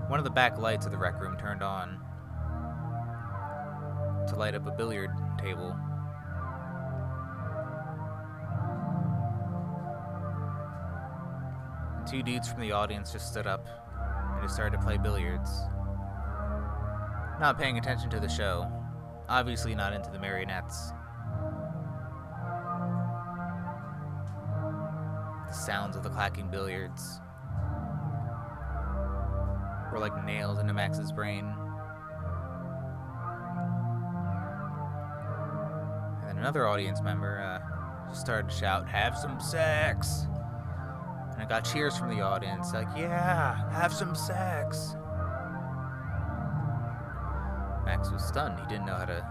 [0.08, 2.00] One of the back lights of the rec room turned on
[4.28, 5.76] to light up a billiard table.
[12.14, 13.68] Two dudes from the audience just stood up
[14.34, 15.50] and just started to play billiards.
[17.40, 18.72] Not paying attention to the show.
[19.30, 20.92] Obviously, not into the marionettes.
[25.48, 27.20] The sounds of the clacking billiards
[29.92, 31.52] were like nails into Max's brain.
[36.30, 40.28] And another audience member uh, just started to shout, Have some sex!
[41.34, 44.96] And I got cheers from the audience, like, Yeah, have some sex!
[47.86, 48.60] Max was stunned.
[48.60, 49.26] He didn't know how to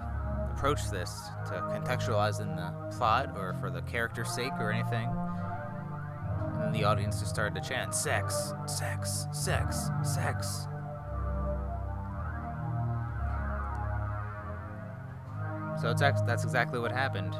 [0.54, 5.08] approach this to contextualize in the plot or for the character's sake or anything.
[6.62, 10.66] And the audience just started to chant, Sex, sex, sex, sex.
[15.80, 17.34] So it's ex- that's exactly what happened.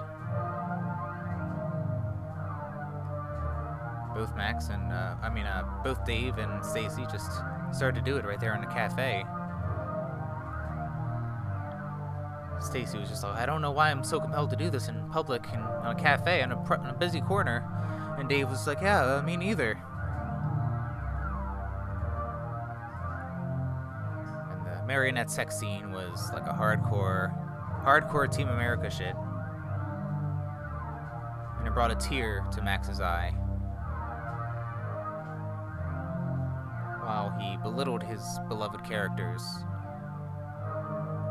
[4.23, 7.29] Both Max and uh, I mean, uh, both Dave and Stacy just
[7.73, 9.25] started to do it right there in the cafe.
[12.61, 15.11] Stacy was just like, I don't know why I'm so compelled to do this in
[15.11, 17.67] public in a cafe in a, pr- in a busy corner.
[18.17, 19.73] And Dave was like, Yeah, uh, me neither.
[24.53, 27.35] And the marionette sex scene was like a hardcore,
[27.85, 29.17] hardcore Team America shit.
[31.59, 33.35] And it brought a tear to Max's eye.
[37.43, 39.43] He belittled his beloved characters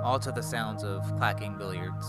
[0.03, 2.05] all to the sounds of clacking billiards.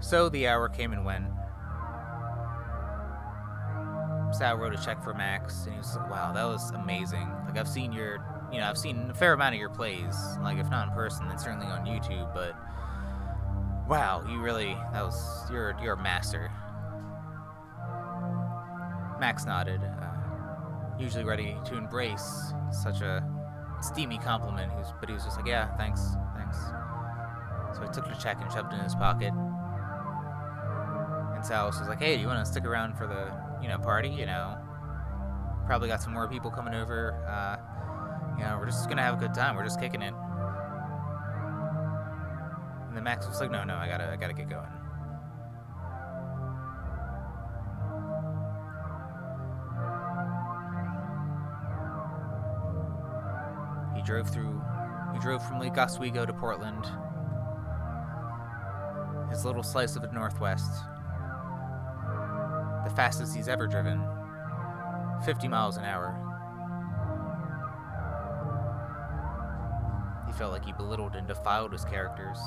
[0.00, 1.24] So the hour came and went.
[4.32, 7.26] Sal wrote a check for Max, and he was like, "Wow, that was amazing.
[7.46, 8.18] Like I've seen your,
[8.52, 10.14] you know, I've seen a fair amount of your plays.
[10.42, 12.32] Like if not in person, then certainly on YouTube.
[12.34, 12.54] But
[13.88, 16.50] wow, you really, that was you're you're a master."
[19.20, 20.06] Max nodded, uh,
[20.98, 23.24] usually ready to embrace such a
[23.80, 24.70] steamy compliment.
[24.72, 26.58] He was, but he was just like, "Yeah, thanks, thanks."
[27.76, 29.32] So he took the check and shoved it in his pocket.
[31.34, 33.78] And Sal was like, "Hey, do you want to stick around for the, you know,
[33.78, 34.08] party?
[34.08, 34.56] You know,
[35.66, 37.14] probably got some more people coming over.
[37.26, 37.56] Uh,
[38.36, 39.56] you know, we're just gonna have a good time.
[39.56, 40.14] We're just kicking it."
[42.88, 44.68] And then Max was like, "No, no, I gotta, I gotta get going."
[54.08, 54.58] Drove through.
[55.12, 56.86] He drove from Lake Oswego to Portland.
[59.28, 60.70] His little slice of the Northwest.
[62.86, 64.02] The fastest he's ever driven.
[65.26, 66.14] 50 miles an hour.
[70.26, 72.38] He felt like he belittled and defiled his characters.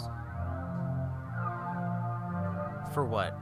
[2.92, 3.38] For what?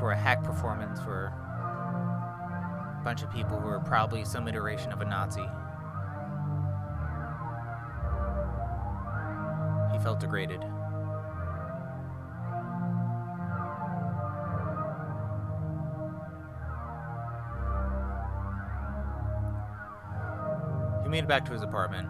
[0.00, 1.32] For a hack performance for
[3.04, 5.40] bunch of people who are probably some iteration of a Nazi.
[9.92, 10.62] He felt degraded.
[21.02, 22.08] He made it back to his apartment,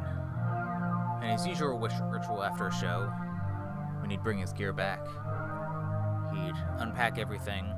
[1.22, 3.12] and his usual wish ritual after a show,
[4.00, 5.06] when he'd bring his gear back,
[6.32, 7.72] he'd unpack everything,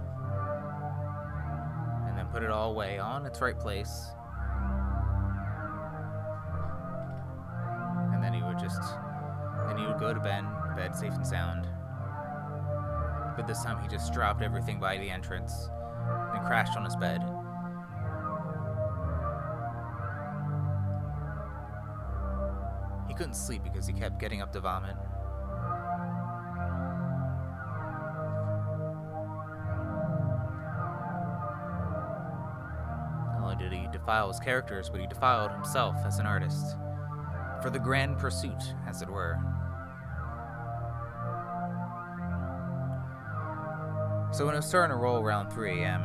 [2.32, 4.06] put it all away on its right place.
[8.12, 8.80] And then he would just,
[9.66, 10.44] then he would go to bed,
[10.76, 11.66] bed safe and sound.
[13.36, 15.68] But this time he just dropped everything by the entrance
[16.34, 17.22] and crashed on his bed.
[23.08, 24.96] He couldn't sleep because he kept getting up to vomit.
[34.10, 36.74] Defile his characters, but he defiled himself as an artist.
[37.62, 39.38] For the grand pursuit, as it were.
[44.32, 46.02] So when it was starting to roll around 3 a.m.,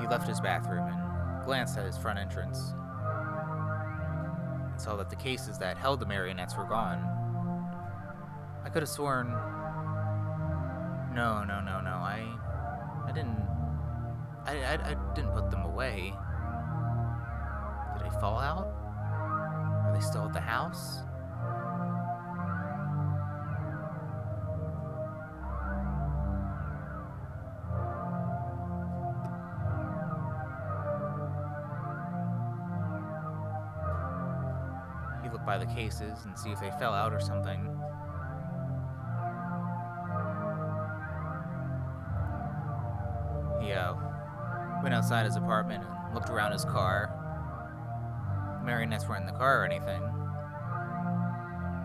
[0.00, 2.72] he left his bathroom and glanced at his front entrance
[4.70, 6.98] and saw that the cases that held the marionettes were gone.
[8.64, 9.28] I could have sworn.
[11.14, 11.90] No, no, no, no.
[11.90, 12.26] I,
[13.06, 13.36] I didn't.
[14.46, 16.14] I, I, I didn't put them away.
[18.22, 18.68] Did they fall out?
[19.84, 21.00] Are they still at the house?
[35.24, 37.64] He looked by the cases and see if they fell out or something.
[43.60, 43.94] He uh,
[44.80, 47.11] went outside his apartment and looked around his car.
[48.92, 50.02] Marionettes weren't in the car or anything.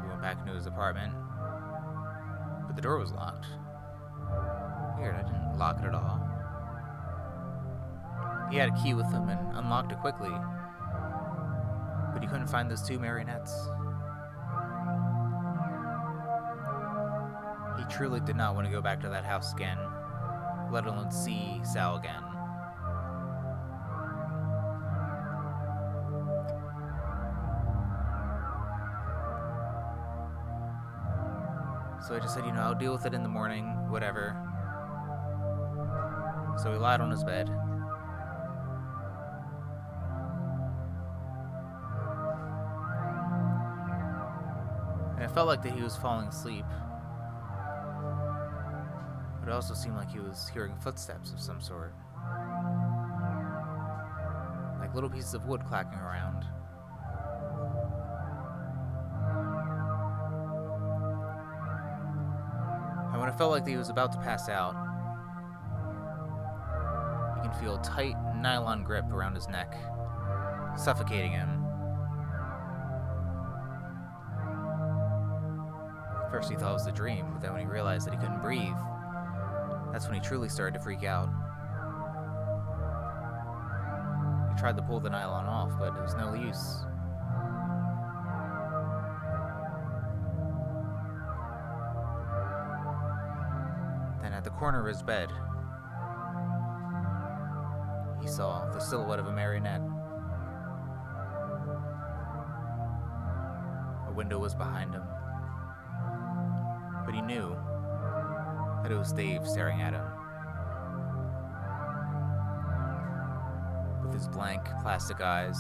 [0.02, 1.14] He went back into his apartment,
[2.68, 3.46] but the door was locked.
[5.00, 6.20] Weird, I didn't lock it at all.
[8.52, 10.32] He had a key with him and unlocked it quickly,
[12.12, 13.54] but he couldn't find those two marionettes.
[17.78, 19.78] He truly did not want to go back to that house again,
[20.74, 22.27] let alone see Sal again.
[32.08, 34.34] So I just said, you know, I'll deal with it in the morning, whatever.
[36.64, 37.50] So he lied on his bed.
[45.16, 46.64] And it felt like that he was falling asleep.
[49.42, 51.94] But it also seemed like he was hearing footsteps of some sort.
[54.80, 56.46] Like little pieces of wood clacking around.
[63.38, 64.74] Felt like he was about to pass out,
[67.36, 69.76] he can feel a tight nylon grip around his neck,
[70.76, 71.64] suffocating him.
[76.32, 78.42] First, he thought it was a dream, but then when he realized that he couldn't
[78.42, 78.76] breathe,
[79.92, 81.30] that's when he truly started to freak out.
[84.50, 86.84] He tried to pull the nylon off, but it was no use.
[94.58, 95.30] Corner of his bed,
[98.22, 99.82] he saw the silhouette of a marionette.
[104.08, 105.04] A window was behind him
[107.08, 107.56] but he knew
[108.84, 110.06] that it was Dave staring at him.
[114.04, 115.58] With his blank, plastic eyes.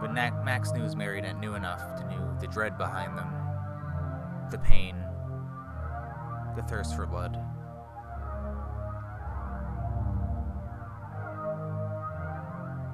[0.00, 3.30] But Max knew his marionette knew enough to know the dread behind them,
[4.50, 4.96] the pain,
[6.56, 7.38] the thirst for blood.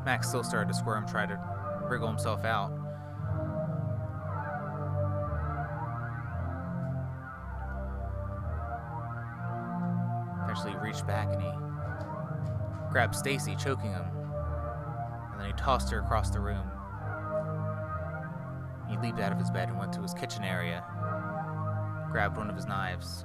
[0.05, 1.39] Max still started to squirm, try to
[1.89, 2.73] wriggle himself out.
[10.45, 11.51] Eventually, he reached back and he
[12.91, 14.05] grabbed Stacy, choking him,
[15.31, 16.69] and then he tossed her across the room.
[18.91, 20.85] He leaped out of his bed and went to his kitchen area,
[22.11, 23.25] grabbed one of his knives.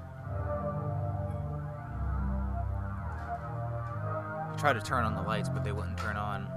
[4.57, 6.47] Tried to turn on the lights, but they wouldn't turn on.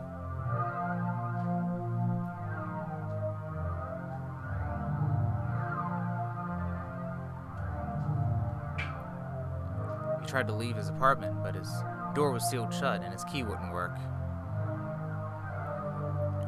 [10.22, 11.68] He tried to leave his apartment, but his
[12.14, 13.96] door was sealed shut and his key wouldn't work.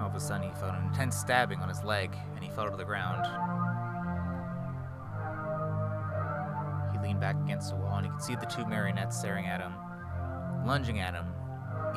[0.01, 2.71] All of a sudden, he felt an intense stabbing on his leg and he fell
[2.71, 3.27] to the ground.
[6.93, 9.61] He leaned back against the wall and he could see the two marionettes staring at
[9.61, 9.75] him,
[10.67, 11.32] lunging at him,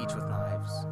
[0.01, 0.85] each with knives.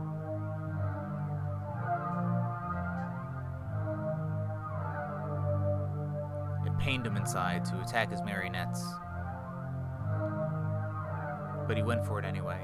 [6.66, 8.84] It pained him inside to attack his marionettes
[11.68, 12.60] but he went for it anyway.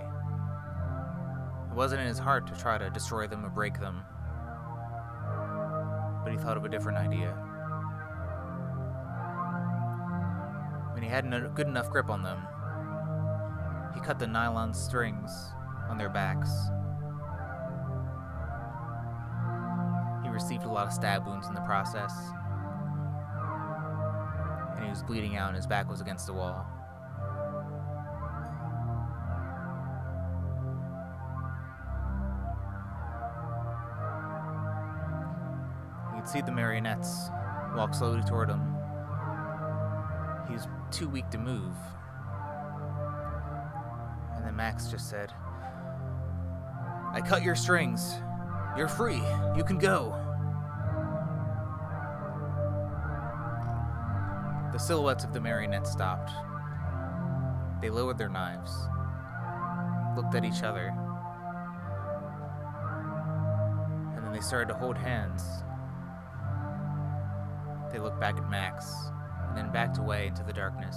[1.70, 4.04] It wasn't in his heart to try to destroy them or break them,
[6.24, 7.32] but he thought of a different idea.
[10.94, 12.40] When he had a good enough grip on them,
[13.94, 15.32] he cut the nylon strings
[15.90, 16.50] on their backs.
[20.24, 22.14] He received a lot of stab wounds in the process,
[24.76, 26.66] and he was bleeding out, and his back was against the wall.
[36.16, 37.30] You could see the marionettes
[37.76, 38.62] walk slowly toward him.
[40.48, 41.76] He was too weak to move.
[44.36, 45.34] And then Max just said,
[47.12, 48.16] I cut your strings.
[48.78, 49.22] You're free.
[49.56, 50.16] You can go.
[54.72, 56.32] The silhouettes of the marionettes stopped.
[57.82, 58.72] They lowered their knives,
[60.16, 60.94] looked at each other,
[64.16, 65.44] and then they started to hold hands.
[67.92, 68.94] They looked back at Max,
[69.48, 70.96] and then backed away into the darkness.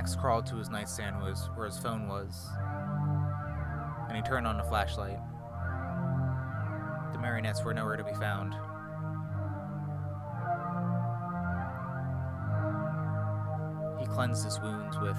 [0.00, 2.48] Max crawled to his nightstand where his phone was,
[4.08, 5.18] and he turned on the flashlight.
[7.12, 8.54] The marionettes were nowhere to be found.
[14.00, 15.18] He cleansed his wounds with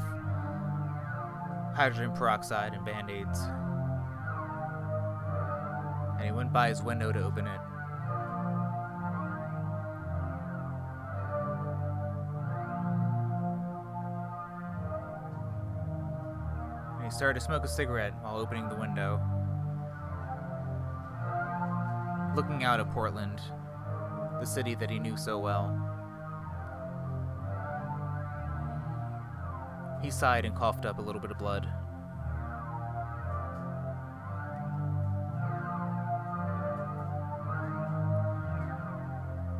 [1.75, 3.39] hydrogen peroxide and band aids,
[6.17, 7.61] and he went by his window to open it.
[17.11, 19.19] He started to smoke a cigarette while opening the window.
[22.37, 23.41] Looking out at Portland,
[24.39, 25.77] the city that he knew so well.
[30.01, 31.67] He sighed and coughed up a little bit of blood.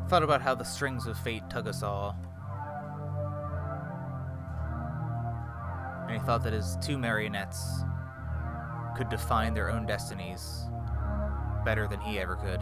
[0.08, 2.16] Thought about how the strings of fate tug us all.
[6.24, 7.82] Thought that his two marionettes
[8.96, 10.64] could define their own destinies
[11.64, 12.60] better than he ever could.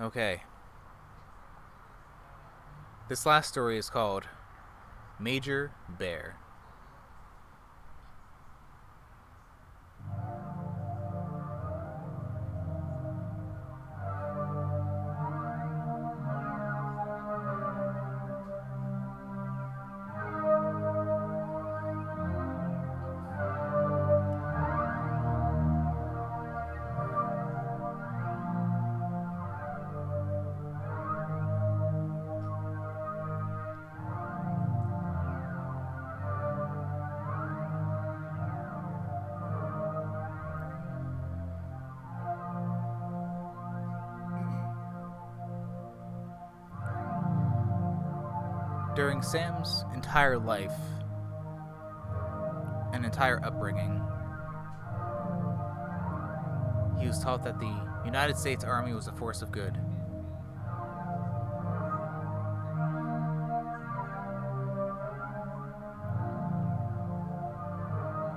[0.00, 0.42] Okay.
[3.08, 4.26] This last story is called
[5.22, 5.70] Major
[6.00, 6.34] Bear.
[49.22, 50.74] Sam's entire life
[52.92, 54.02] and entire upbringing,
[57.00, 59.78] he was taught that the United States Army was a force of good.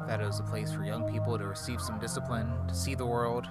[0.07, 3.05] That it was a place for young people to receive some discipline, to see the
[3.05, 3.47] world,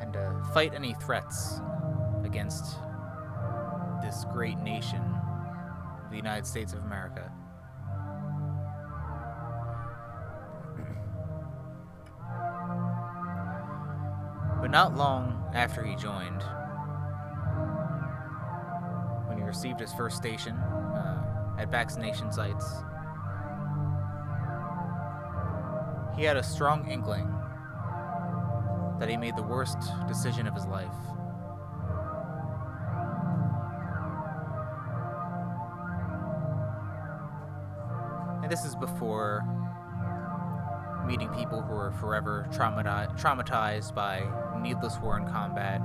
[0.00, 1.60] and to fight any threats
[2.30, 2.76] against
[4.00, 5.02] this great nation,
[6.10, 7.30] the United States of America.
[14.60, 16.42] But not long after he joined,
[19.26, 22.64] when he received his first station uh, at vaccination sites,
[26.16, 27.26] he had a strong inkling
[29.00, 30.94] that he made the worst decision of his life.
[38.50, 39.44] This is before
[41.06, 44.24] meeting people who are forever traumati- traumatized by
[44.60, 45.80] needless war and combat,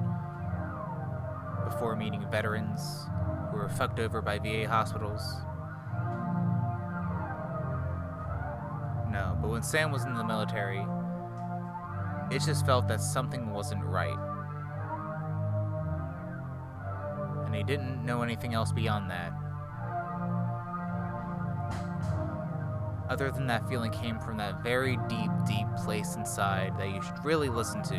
[1.63, 3.05] before meeting veterans
[3.51, 5.22] who were fucked over by VA hospitals.
[9.11, 10.84] No, but when Sam was in the military,
[12.32, 14.18] it just felt that something wasn't right.
[17.45, 19.32] And he didn't know anything else beyond that.
[23.10, 27.24] Other than that feeling came from that very deep, deep place inside that you should
[27.24, 27.97] really listen to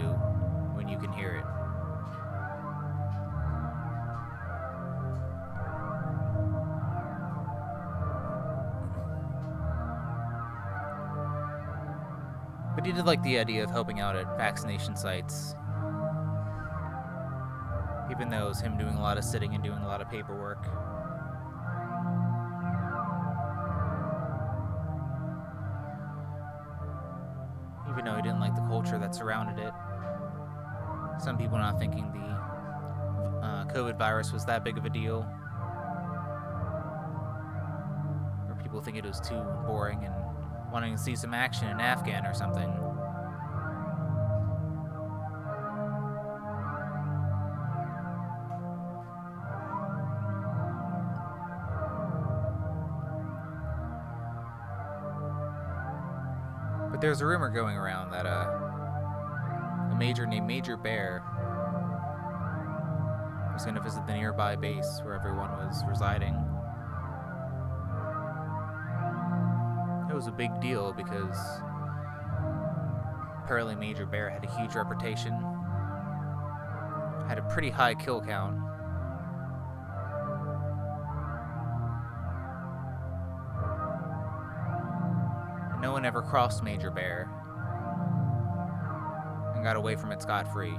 [0.74, 1.44] when you can hear it.
[12.74, 15.54] But he did like the idea of helping out at vaccination sites.
[18.10, 20.10] Even though it was him doing a lot of sitting and doing a lot of
[20.10, 20.66] paperwork.
[31.36, 35.28] Some people not thinking the uh, COVID virus was that big of a deal.
[38.48, 40.14] Or people think it was too boring and
[40.72, 42.72] wanting to see some action in Afghan or something.
[56.90, 58.45] But there's a rumor going around that uh,
[59.98, 61.22] major named Major Bear
[63.52, 66.34] was going to visit the nearby base where everyone was residing.
[70.10, 71.36] It was a big deal because
[73.42, 75.32] apparently Major Bear had a huge reputation,
[77.28, 78.56] had a pretty high kill count.
[85.80, 87.30] No one ever crossed Major Bear
[89.66, 90.78] got away from it scot free.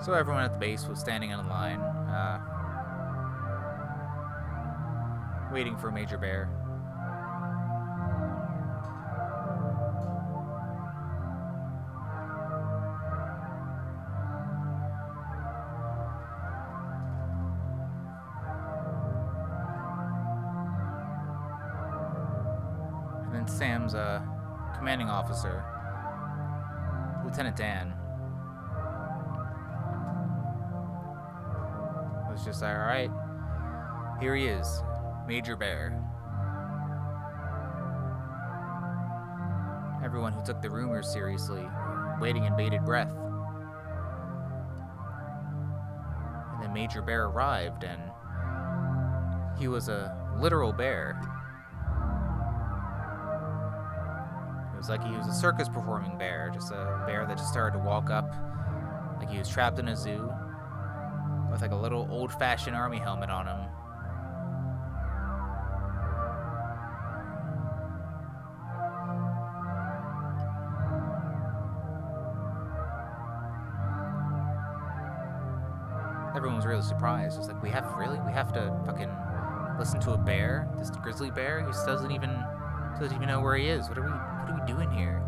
[0.00, 2.38] So everyone at the base was standing in a line, uh,
[5.52, 6.48] waiting for Major Bear.
[35.30, 35.96] Major Bear.
[40.04, 41.64] Everyone who took the rumors seriously,
[42.20, 43.14] waiting in bated breath.
[46.52, 48.02] And then Major Bear arrived, and
[49.56, 51.10] he was a literal bear.
[54.74, 57.78] It was like he was a circus performing bear, just a bear that just started
[57.78, 58.34] to walk up
[59.20, 60.28] like he was trapped in a zoo
[61.52, 63.60] with like a little old fashioned army helmet on him.
[77.70, 79.08] We have really we have to fucking
[79.78, 81.60] listen to a bear, this grizzly bear.
[81.60, 82.30] He just doesn't even
[82.98, 83.88] doesn't even know where he is.
[83.88, 85.22] What are we what are we doing here?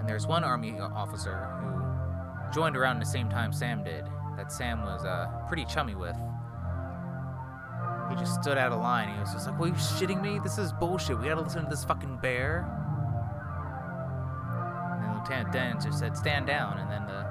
[0.00, 4.06] And there's one army officer who joined around the same time Sam did,
[4.38, 6.16] that Sam was uh, pretty chummy with.
[8.08, 9.12] He just stood out of line.
[9.12, 10.38] He was just like, "Well, you shitting me?
[10.42, 11.18] This is bullshit.
[11.18, 12.66] We gotta listen to this fucking bear."
[15.02, 17.23] And Lieutenant just said, "Stand down." And then the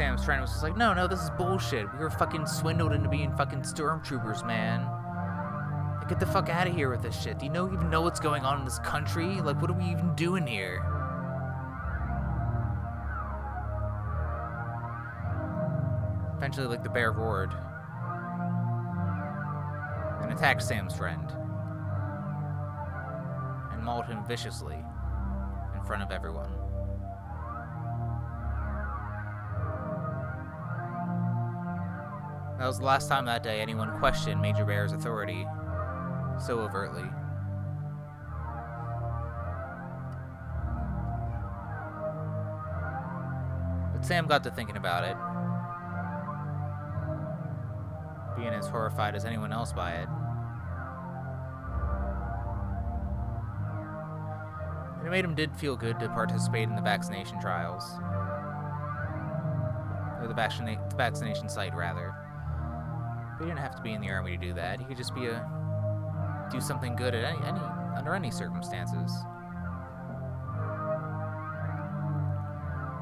[0.00, 1.92] Sam's friend was just like, "No, no, this is bullshit.
[1.92, 4.86] We were fucking swindled into being fucking stormtroopers, man.
[5.98, 7.38] Like, get the fuck out of here with this shit.
[7.38, 9.42] Do you know even know what's going on in this country?
[9.42, 10.82] Like, what are we even doing here?"
[16.38, 17.52] Eventually, like the bear roared
[20.22, 21.30] and attacked Sam's friend
[23.70, 24.82] and mauled him viciously
[25.74, 26.59] in front of everyone.
[32.60, 35.46] That was the last time that day anyone questioned Major Bear's authority
[36.38, 37.08] so overtly.
[43.94, 45.16] But Sam got to thinking about it,
[48.36, 50.08] being as horrified as anyone else by it.
[54.98, 57.84] And it made him did feel good to participate in the vaccination trials.
[60.20, 62.14] Or the vaccina- vaccination site, rather.
[63.40, 64.78] He didn't have to be in the army to do that.
[64.78, 65.48] He could just be a
[66.50, 67.60] do something good at any, any
[67.96, 69.12] under any circumstances.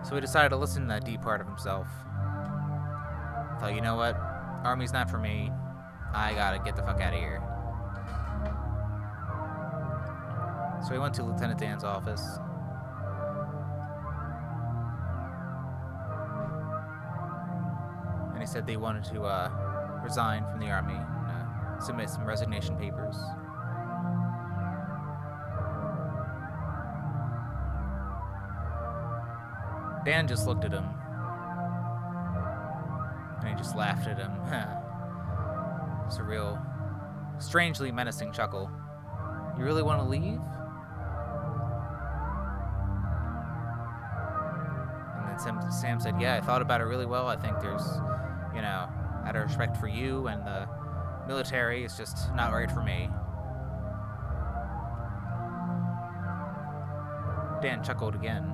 [0.06, 1.88] So he decided to listen to that deep part of himself.
[3.58, 4.16] Thought, you know what?
[4.64, 5.50] Army's not for me.
[6.14, 7.42] I gotta get the fuck out of here.
[10.86, 12.38] So he went to Lieutenant Dan's office.
[18.32, 19.67] And he said they wanted to uh,
[20.08, 23.14] resign from the army and uh, submit some resignation papers.
[30.06, 30.86] Dan just looked at him.
[33.40, 34.32] And he just laughed at him.
[36.06, 36.58] it's a real,
[37.38, 38.70] strangely menacing chuckle.
[39.58, 40.40] You really want to leave?
[45.18, 47.28] And then Sam, Sam said, Yeah, I thought about it really well.
[47.28, 47.86] I think there's,
[48.54, 48.87] you know,
[49.28, 50.66] out of respect for you and the
[51.26, 53.10] military, it's just not right for me.
[57.60, 58.44] Dan chuckled again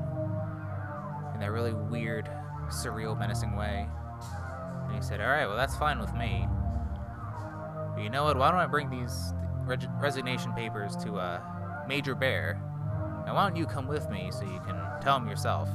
[1.33, 2.29] in that really weird,
[2.69, 3.87] surreal, menacing way.
[4.87, 6.49] And he said, Alright, well, that's fine with me.
[7.95, 8.37] But you know what?
[8.37, 9.33] Why don't I bring these
[10.01, 11.41] resignation papers to uh,
[11.87, 12.61] Major Bear?
[13.27, 15.69] And why don't you come with me so you can tell him yourself?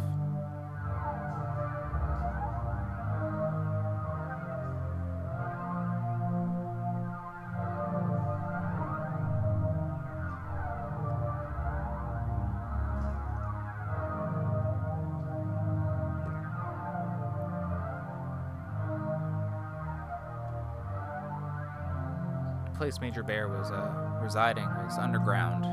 [22.79, 23.91] Place Major Bear was uh,
[24.21, 25.65] residing was underground,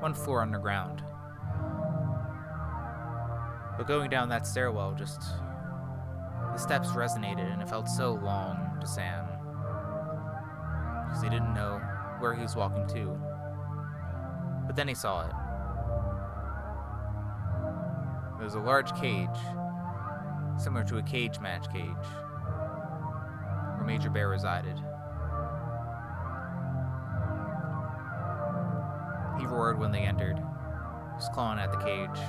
[0.00, 1.02] one floor underground.
[3.76, 8.86] But going down that stairwell, just the steps resonated, and it felt so long to
[8.86, 9.26] Sam
[11.06, 11.78] because he didn't know
[12.20, 13.20] where he was walking to.
[14.66, 15.32] But then he saw it.
[18.40, 19.28] It was a large cage,
[20.56, 22.06] similar to a cage match cage,
[23.76, 24.80] where Major Bear resided.
[29.54, 30.42] Roared when they entered,
[31.14, 32.20] was clawing at the cage.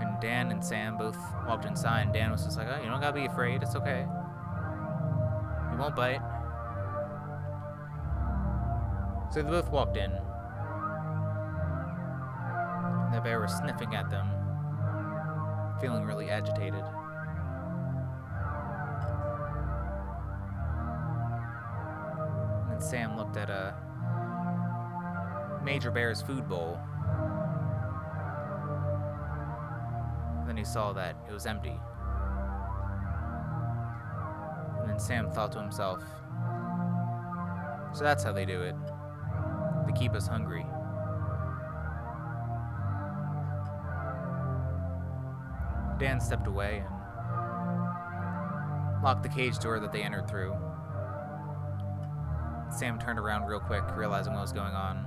[0.00, 3.00] And Dan and Sam both walked inside, and Dan was just like, oh, you don't
[3.00, 4.06] gotta be afraid, it's okay.
[5.70, 6.20] He won't bite.
[9.32, 10.12] So they both walked in.
[13.12, 14.28] The bear was sniffing at them,
[15.80, 16.84] feeling really agitated.
[25.76, 26.80] Major Bear's food bowl.
[30.46, 31.78] Then he saw that it was empty.
[34.80, 36.02] And then Sam thought to himself,
[37.94, 38.74] so that's how they do it.
[39.86, 40.64] They keep us hungry.
[45.98, 46.84] Dan stepped away
[48.94, 50.56] and locked the cage door that they entered through.
[52.70, 55.05] Sam turned around real quick, realizing what was going on.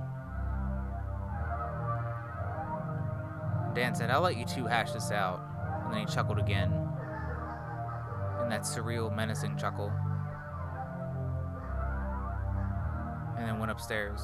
[3.74, 5.40] Dan said, I'll let you two hash this out.
[5.84, 6.72] And then he chuckled again.
[8.42, 9.92] In that surreal, menacing chuckle.
[13.38, 14.20] And then went upstairs.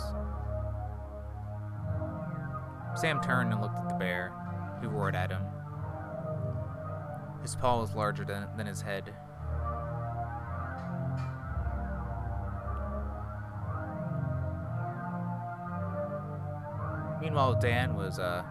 [2.97, 4.33] Sam turned and looked at the bear,
[4.81, 5.43] who roared at him.
[7.43, 9.15] His paw was larger than, than his head.
[17.21, 18.43] Meanwhile, Dan was uh,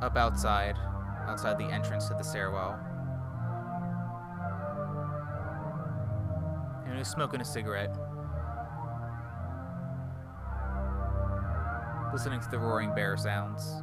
[0.00, 0.76] up outside,
[1.26, 2.78] outside the entrance to the stairwell.
[6.84, 7.96] And he was smoking a cigarette,
[12.12, 13.82] listening to the roaring bear sounds.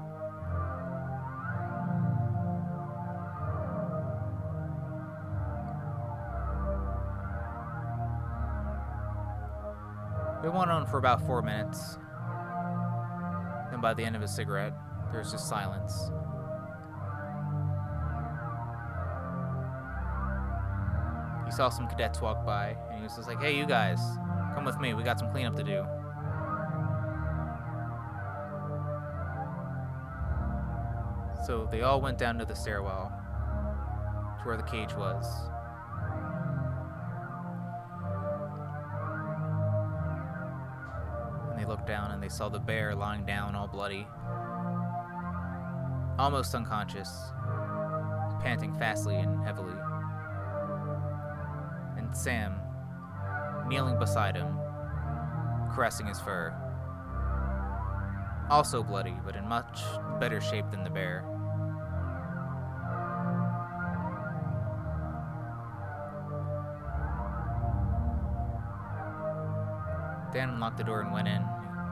[10.43, 11.97] It went on for about four minutes.
[13.71, 14.73] Then by the end of his cigarette,
[15.11, 16.11] there was just silence.
[21.45, 23.99] He saw some cadets walk by, and he was just like, hey, you guys,
[24.53, 24.93] come with me.
[24.93, 25.85] We got some cleanup to do.
[31.45, 33.13] So they all went down to the stairwell
[34.39, 35.27] to where the cage was.
[41.51, 44.07] And they looked down and they saw the bear lying down all bloody,
[46.17, 47.09] almost unconscious,
[48.41, 49.75] panting fastly and heavily.
[51.97, 52.55] And Sam,
[53.67, 54.57] kneeling beside him,
[55.73, 56.53] caressing his fur.
[58.49, 59.81] Also bloody, but in much
[60.19, 61.25] better shape than the bear.
[70.31, 71.43] Dan unlocked the door and went in.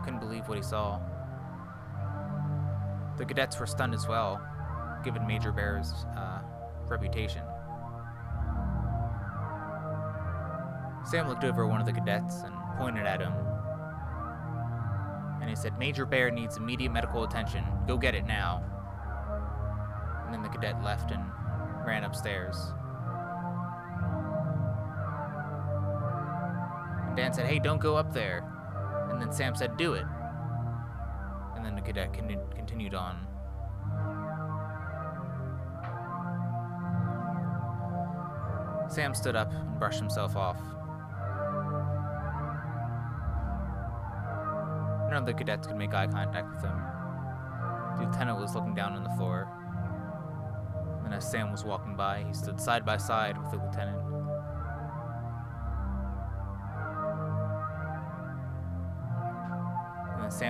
[0.04, 1.00] Couldn't believe what he saw.
[3.18, 4.41] The cadets were stunned as well,
[5.03, 6.40] given Major Bear's uh,
[6.88, 7.44] reputation.
[11.06, 13.34] Sam looked over one of the cadets and pointed at him.
[15.41, 17.64] And he said, Major Bear needs immediate medical attention.
[17.85, 18.64] Go get it now.
[20.26, 21.22] And then the cadet left and
[21.85, 22.56] ran upstairs.
[27.07, 28.49] And Dan said, Hey, don't go up there.
[29.11, 30.06] And then Sam said, Do it.
[31.85, 33.27] Cadet con- continued on.
[38.89, 40.57] Sam stood up and brushed himself off.
[45.10, 46.81] None of the cadets could make eye contact with him.
[47.97, 49.47] The lieutenant was looking down on the floor.
[51.05, 54.12] And as Sam was walking by, he stood side by side with the lieutenant.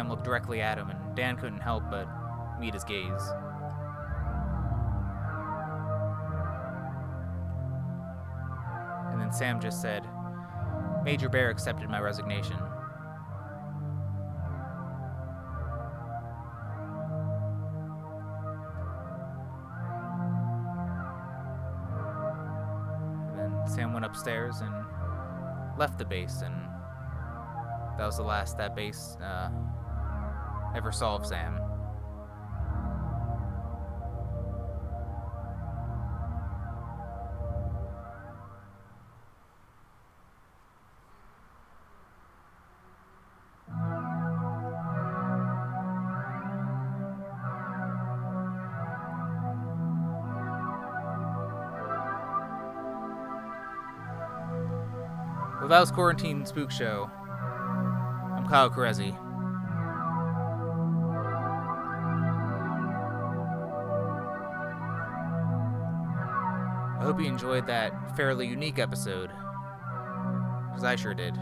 [0.04, 2.10] Sam looked directly at him, and Dan couldn't help but
[2.60, 3.22] meet his gaze.
[9.12, 10.06] And then Sam just said,
[11.06, 12.58] Major Bear accepted my resignation.
[23.38, 24.74] Then Sam went upstairs and
[25.78, 26.56] left the base, and
[27.98, 29.50] that was the last that base uh,
[30.76, 31.60] ever solve Sam.
[55.60, 57.10] Well, that was Quarantine Spook Show.
[57.16, 59.23] I'm Kyle Carezzi.
[67.14, 69.30] Hope you enjoyed that fairly unique episode.
[70.70, 71.36] Because I sure did.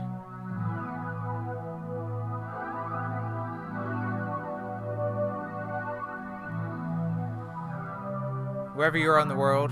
[8.75, 9.71] Wherever you are in the world,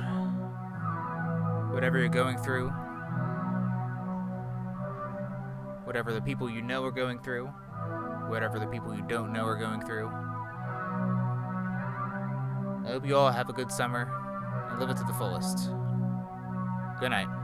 [1.74, 2.70] whatever you're going through,
[5.84, 7.48] whatever the people you know are going through,
[8.30, 10.08] whatever the people you don't know are going through.
[12.88, 14.10] I hope you all have a good summer
[14.70, 15.72] and live it to the fullest.
[17.00, 17.39] Good night.